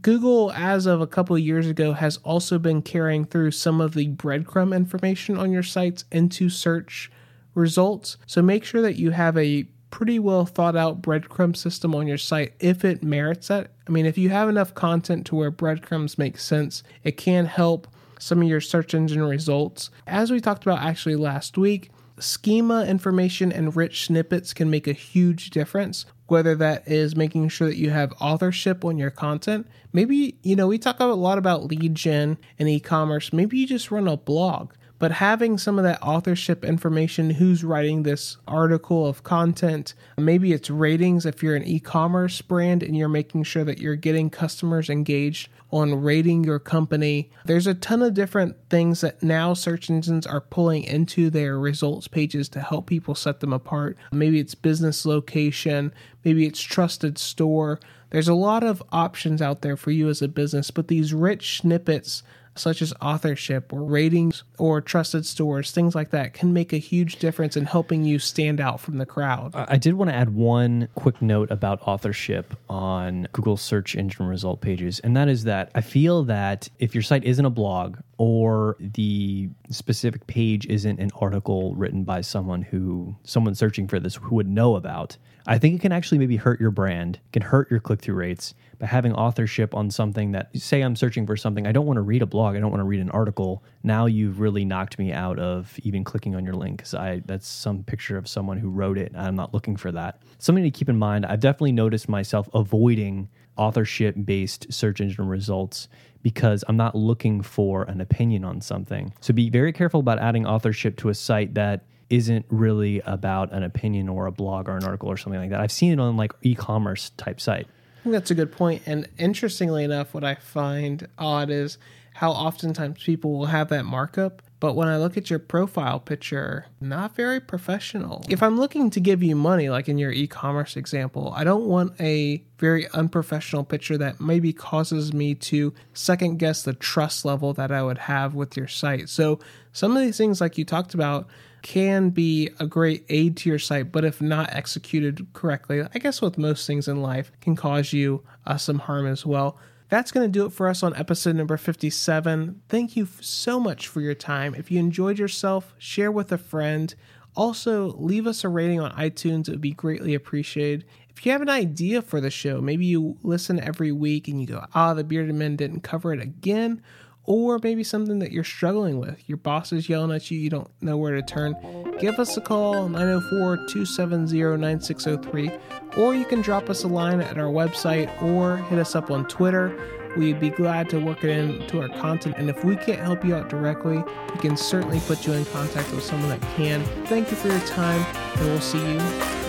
Google, 0.00 0.52
as 0.52 0.86
of 0.86 1.00
a 1.00 1.06
couple 1.06 1.34
of 1.34 1.42
years 1.42 1.66
ago, 1.66 1.92
has 1.92 2.18
also 2.18 2.60
been 2.60 2.80
carrying 2.80 3.24
through 3.24 3.50
some 3.50 3.80
of 3.80 3.94
the 3.94 4.08
breadcrumb 4.08 4.74
information 4.74 5.36
on 5.36 5.50
your 5.50 5.64
sites 5.64 6.04
into 6.12 6.48
search 6.48 7.10
results. 7.54 8.16
So 8.26 8.40
make 8.40 8.64
sure 8.64 8.80
that 8.82 8.94
you 8.94 9.10
have 9.10 9.36
a 9.36 9.66
pretty 9.90 10.18
well 10.18 10.46
thought 10.46 10.76
out 10.76 11.02
breadcrumb 11.02 11.56
system 11.56 11.94
on 11.94 12.06
your 12.06 12.18
site 12.18 12.54
if 12.60 12.84
it 12.84 13.02
merits 13.02 13.48
that. 13.48 13.72
I 13.86 13.90
mean, 13.90 14.06
if 14.06 14.16
you 14.16 14.28
have 14.30 14.48
enough 14.48 14.74
content 14.74 15.26
to 15.26 15.36
where 15.36 15.50
breadcrumbs 15.50 16.18
make 16.18 16.38
sense, 16.38 16.82
it 17.02 17.16
can 17.16 17.46
help 17.46 17.88
some 18.18 18.42
of 18.42 18.48
your 18.48 18.60
search 18.60 18.94
engine 18.94 19.22
results. 19.22 19.90
As 20.06 20.30
we 20.30 20.40
talked 20.40 20.64
about 20.64 20.82
actually 20.82 21.16
last 21.16 21.56
week, 21.58 21.90
schema 22.18 22.84
information 22.84 23.50
and 23.50 23.74
rich 23.74 24.06
snippets 24.06 24.52
can 24.52 24.70
make 24.70 24.86
a 24.86 24.92
huge 24.92 25.50
difference 25.50 26.04
whether 26.26 26.54
that 26.54 26.86
is 26.86 27.16
making 27.16 27.48
sure 27.48 27.66
that 27.66 27.78
you 27.78 27.90
have 27.90 28.12
authorship 28.20 28.84
on 28.84 28.98
your 28.98 29.10
content 29.10 29.66
maybe 29.92 30.36
you 30.42 30.54
know 30.54 30.66
we 30.66 30.78
talk 30.78 31.00
a 31.00 31.04
lot 31.04 31.38
about 31.38 31.64
lead 31.64 31.94
gen 31.94 32.36
and 32.58 32.68
e-commerce 32.68 33.32
maybe 33.32 33.56
you 33.58 33.66
just 33.66 33.90
run 33.90 34.06
a 34.06 34.16
blog 34.16 34.72
but 35.00 35.12
having 35.12 35.58
some 35.58 35.78
of 35.78 35.82
that 35.82 36.00
authorship 36.02 36.64
information 36.64 37.30
who's 37.30 37.64
writing 37.64 38.04
this 38.04 38.36
article 38.46 39.06
of 39.06 39.24
content 39.24 39.94
maybe 40.16 40.52
it's 40.52 40.70
ratings 40.70 41.26
if 41.26 41.42
you're 41.42 41.56
an 41.56 41.66
e-commerce 41.66 42.40
brand 42.42 42.84
and 42.84 42.96
you're 42.96 43.08
making 43.08 43.42
sure 43.42 43.64
that 43.64 43.80
you're 43.80 43.96
getting 43.96 44.30
customers 44.30 44.88
engaged 44.88 45.48
on 45.72 46.00
rating 46.02 46.44
your 46.44 46.58
company 46.58 47.30
there's 47.44 47.66
a 47.66 47.74
ton 47.74 48.02
of 48.02 48.14
different 48.14 48.56
things 48.68 49.00
that 49.00 49.22
now 49.22 49.54
search 49.54 49.90
engines 49.90 50.26
are 50.26 50.40
pulling 50.40 50.84
into 50.84 51.30
their 51.30 51.58
results 51.58 52.06
pages 52.06 52.48
to 52.48 52.60
help 52.60 52.86
people 52.86 53.14
set 53.14 53.40
them 53.40 53.52
apart. 53.52 53.96
Maybe 54.12 54.38
it's 54.38 54.54
business 54.54 55.06
location 55.06 55.92
maybe 56.24 56.46
it's 56.46 56.60
trusted 56.60 57.16
store. 57.16 57.80
There's 58.10 58.28
a 58.28 58.34
lot 58.34 58.62
of 58.62 58.82
options 58.92 59.40
out 59.40 59.62
there 59.62 59.76
for 59.76 59.90
you 59.90 60.08
as 60.08 60.22
a 60.22 60.28
business 60.28 60.70
but 60.70 60.88
these 60.88 61.14
rich 61.14 61.58
snippets 61.58 62.22
such 62.60 62.82
as 62.82 62.92
authorship 63.00 63.72
or 63.72 63.82
ratings 63.82 64.44
or 64.58 64.80
trusted 64.80 65.26
stores, 65.26 65.70
things 65.70 65.94
like 65.94 66.10
that, 66.10 66.34
can 66.34 66.52
make 66.52 66.72
a 66.72 66.78
huge 66.78 67.16
difference 67.16 67.56
in 67.56 67.64
helping 67.64 68.04
you 68.04 68.18
stand 68.18 68.60
out 68.60 68.80
from 68.80 68.98
the 68.98 69.06
crowd. 69.06 69.52
I 69.54 69.76
did 69.76 69.94
want 69.94 70.10
to 70.10 70.14
add 70.14 70.34
one 70.34 70.88
quick 70.94 71.20
note 71.22 71.50
about 71.50 71.80
authorship 71.82 72.54
on 72.68 73.28
Google 73.32 73.56
search 73.56 73.96
engine 73.96 74.26
result 74.26 74.60
pages, 74.60 75.00
and 75.00 75.16
that 75.16 75.28
is 75.28 75.44
that 75.44 75.70
I 75.74 75.80
feel 75.80 76.24
that 76.24 76.68
if 76.78 76.94
your 76.94 77.02
site 77.02 77.24
isn't 77.24 77.44
a 77.44 77.50
blog 77.50 77.98
or 78.18 78.76
the 78.78 79.48
specific 79.70 80.26
page 80.26 80.66
isn't 80.66 81.00
an 81.00 81.10
article 81.20 81.74
written 81.74 82.04
by 82.04 82.20
someone 82.20 82.62
who 82.62 83.16
someone 83.24 83.54
searching 83.54 83.88
for 83.88 83.98
this 83.98 84.16
who 84.16 84.34
would 84.34 84.48
know 84.48 84.76
about, 84.76 85.16
I 85.46 85.58
think 85.58 85.76
it 85.76 85.80
can 85.80 85.92
actually 85.92 86.18
maybe 86.18 86.36
hurt 86.36 86.60
your 86.60 86.70
brand, 86.70 87.18
can 87.32 87.42
hurt 87.42 87.70
your 87.70 87.80
click 87.80 88.02
through 88.02 88.16
rates 88.16 88.54
by 88.80 88.86
having 88.86 89.12
authorship 89.12 89.74
on 89.74 89.90
something 89.90 90.32
that 90.32 90.50
say 90.56 90.80
I'm 90.80 90.96
searching 90.96 91.26
for 91.26 91.36
something 91.36 91.66
I 91.66 91.72
don't 91.72 91.86
want 91.86 91.98
to 91.98 92.02
read 92.02 92.22
a 92.22 92.26
blog, 92.26 92.56
I 92.56 92.60
don't 92.60 92.70
want 92.70 92.80
to 92.80 92.86
read 92.86 93.00
an 93.00 93.10
article. 93.10 93.62
Now 93.82 94.06
you've 94.06 94.40
really 94.40 94.64
knocked 94.64 94.98
me 94.98 95.12
out 95.12 95.38
of 95.38 95.78
even 95.82 96.02
clicking 96.02 96.34
on 96.34 96.44
your 96.44 96.54
link 96.54 96.78
because 96.78 96.94
I 96.94 97.22
that's 97.26 97.46
some 97.46 97.84
picture 97.84 98.16
of 98.16 98.26
someone 98.26 98.58
who 98.58 98.70
wrote 98.70 98.98
it. 98.98 99.12
I'm 99.14 99.36
not 99.36 99.54
looking 99.54 99.76
for 99.76 99.92
that. 99.92 100.22
Something 100.38 100.64
to 100.64 100.70
keep 100.70 100.88
in 100.88 100.98
mind. 100.98 101.26
I've 101.26 101.40
definitely 101.40 101.72
noticed 101.72 102.08
myself 102.08 102.48
avoiding 102.54 103.28
authorship 103.56 104.14
based 104.24 104.72
search 104.72 105.00
engine 105.00 105.28
results 105.28 105.88
because 106.22 106.64
I'm 106.68 106.76
not 106.76 106.94
looking 106.94 107.42
for 107.42 107.84
an 107.84 108.00
opinion 108.00 108.44
on 108.44 108.60
something. 108.60 109.12
So 109.20 109.34
be 109.34 109.50
very 109.50 109.72
careful 109.72 110.00
about 110.00 110.18
adding 110.18 110.46
authorship 110.46 110.96
to 110.98 111.10
a 111.10 111.14
site 111.14 111.54
that 111.54 111.84
isn't 112.08 112.44
really 112.48 113.00
about 113.06 113.52
an 113.52 113.62
opinion 113.62 114.08
or 114.08 114.26
a 114.26 114.32
blog 114.32 114.68
or 114.68 114.76
an 114.76 114.84
article 114.84 115.08
or 115.08 115.16
something 115.16 115.40
like 115.40 115.50
that. 115.50 115.60
I've 115.60 115.70
seen 115.72 115.92
it 115.92 116.00
on 116.00 116.16
like 116.16 116.32
e-commerce 116.42 117.10
type 117.16 117.40
site. 117.40 117.68
That's 118.04 118.30
a 118.30 118.34
good 118.34 118.52
point. 118.52 118.82
And 118.86 119.08
interestingly 119.18 119.84
enough, 119.84 120.14
what 120.14 120.24
I 120.24 120.34
find 120.34 121.06
odd 121.18 121.50
is 121.50 121.78
how 122.14 122.32
oftentimes 122.32 123.02
people 123.02 123.32
will 123.32 123.46
have 123.46 123.68
that 123.68 123.84
markup. 123.84 124.42
But 124.60 124.74
when 124.74 124.88
I 124.88 124.98
look 124.98 125.16
at 125.16 125.30
your 125.30 125.38
profile 125.38 125.98
picture, 125.98 126.66
not 126.82 127.16
very 127.16 127.40
professional. 127.40 128.22
If 128.28 128.42
I'm 128.42 128.60
looking 128.60 128.90
to 128.90 129.00
give 129.00 129.22
you 129.22 129.34
money, 129.34 129.70
like 129.70 129.88
in 129.88 129.96
your 129.96 130.12
e 130.12 130.26
commerce 130.26 130.76
example, 130.76 131.32
I 131.34 131.44
don't 131.44 131.64
want 131.64 131.98
a 131.98 132.44
very 132.58 132.86
unprofessional 132.90 133.64
picture 133.64 133.96
that 133.96 134.20
maybe 134.20 134.52
causes 134.52 135.14
me 135.14 135.34
to 135.36 135.72
second 135.94 136.38
guess 136.38 136.62
the 136.62 136.74
trust 136.74 137.24
level 137.24 137.54
that 137.54 137.72
I 137.72 137.82
would 137.82 137.96
have 137.96 138.34
with 138.34 138.54
your 138.54 138.68
site. 138.68 139.08
So, 139.08 139.40
some 139.72 139.96
of 139.96 140.02
these 140.02 140.18
things, 140.18 140.42
like 140.42 140.58
you 140.58 140.66
talked 140.66 140.92
about, 140.92 141.26
can 141.62 142.10
be 142.10 142.50
a 142.58 142.66
great 142.66 143.04
aid 143.08 143.36
to 143.38 143.48
your 143.48 143.58
site, 143.58 143.92
but 143.92 144.04
if 144.04 144.20
not 144.20 144.52
executed 144.52 145.26
correctly, 145.32 145.82
I 145.82 145.98
guess 145.98 146.20
with 146.20 146.38
most 146.38 146.66
things 146.66 146.88
in 146.88 147.02
life, 147.02 147.32
can 147.40 147.56
cause 147.56 147.92
you 147.92 148.22
uh, 148.46 148.56
some 148.56 148.80
harm 148.80 149.06
as 149.06 149.24
well. 149.26 149.58
That's 149.88 150.12
going 150.12 150.26
to 150.26 150.32
do 150.32 150.46
it 150.46 150.52
for 150.52 150.68
us 150.68 150.84
on 150.84 150.94
episode 150.94 151.34
number 151.34 151.56
57. 151.56 152.62
Thank 152.68 152.96
you 152.96 153.08
so 153.20 153.58
much 153.58 153.88
for 153.88 154.00
your 154.00 154.14
time. 154.14 154.54
If 154.54 154.70
you 154.70 154.78
enjoyed 154.78 155.18
yourself, 155.18 155.74
share 155.78 156.12
with 156.12 156.30
a 156.30 156.38
friend. 156.38 156.94
Also, 157.34 157.96
leave 157.98 158.26
us 158.26 158.44
a 158.44 158.48
rating 158.48 158.80
on 158.80 158.92
iTunes. 158.92 159.48
It 159.48 159.52
would 159.52 159.60
be 159.60 159.72
greatly 159.72 160.14
appreciated. 160.14 160.84
If 161.08 161.26
you 161.26 161.32
have 161.32 161.42
an 161.42 161.48
idea 161.48 162.02
for 162.02 162.20
the 162.20 162.30
show, 162.30 162.60
maybe 162.60 162.86
you 162.86 163.18
listen 163.22 163.58
every 163.60 163.90
week 163.90 164.28
and 164.28 164.40
you 164.40 164.46
go, 164.46 164.64
ah, 164.74 164.94
the 164.94 165.04
Bearded 165.04 165.34
Men 165.34 165.56
didn't 165.56 165.80
cover 165.80 166.12
it 166.12 166.20
again, 166.20 166.82
or 167.24 167.58
maybe 167.62 167.84
something 167.84 168.18
that 168.18 168.32
you're 168.32 168.44
struggling 168.44 168.98
with. 168.98 169.28
Your 169.28 169.38
boss 169.38 169.72
is 169.72 169.88
yelling 169.88 170.14
at 170.14 170.30
you, 170.30 170.38
you 170.38 170.50
don't 170.50 170.70
know 170.80 170.96
where 170.96 171.14
to 171.14 171.22
turn. 171.22 171.54
Give 171.98 172.18
us 172.18 172.36
a 172.36 172.40
call, 172.40 172.88
904 172.88 173.56
270 173.68 174.56
9603, 174.56 175.50
or 175.96 176.14
you 176.14 176.24
can 176.24 176.40
drop 176.40 176.70
us 176.70 176.84
a 176.84 176.88
line 176.88 177.20
at 177.20 177.38
our 177.38 177.52
website 177.52 178.10
or 178.22 178.56
hit 178.56 178.78
us 178.78 178.94
up 178.94 179.10
on 179.10 179.26
Twitter. 179.28 179.78
We'd 180.16 180.40
be 180.40 180.50
glad 180.50 180.90
to 180.90 180.98
work 180.98 181.22
it 181.22 181.30
into 181.30 181.80
our 181.80 181.88
content. 182.00 182.34
And 182.36 182.50
if 182.50 182.64
we 182.64 182.74
can't 182.74 183.00
help 183.00 183.24
you 183.24 183.36
out 183.36 183.48
directly, 183.48 183.98
we 183.98 184.40
can 184.40 184.56
certainly 184.56 185.00
put 185.00 185.24
you 185.26 185.34
in 185.34 185.44
contact 185.46 185.92
with 185.92 186.02
someone 186.02 186.30
that 186.30 186.42
can. 186.56 186.82
Thank 187.06 187.30
you 187.30 187.36
for 187.36 187.48
your 187.48 187.60
time, 187.60 188.04
and 188.38 188.46
we'll 188.46 188.60
see 188.60 188.78
you 188.78 189.39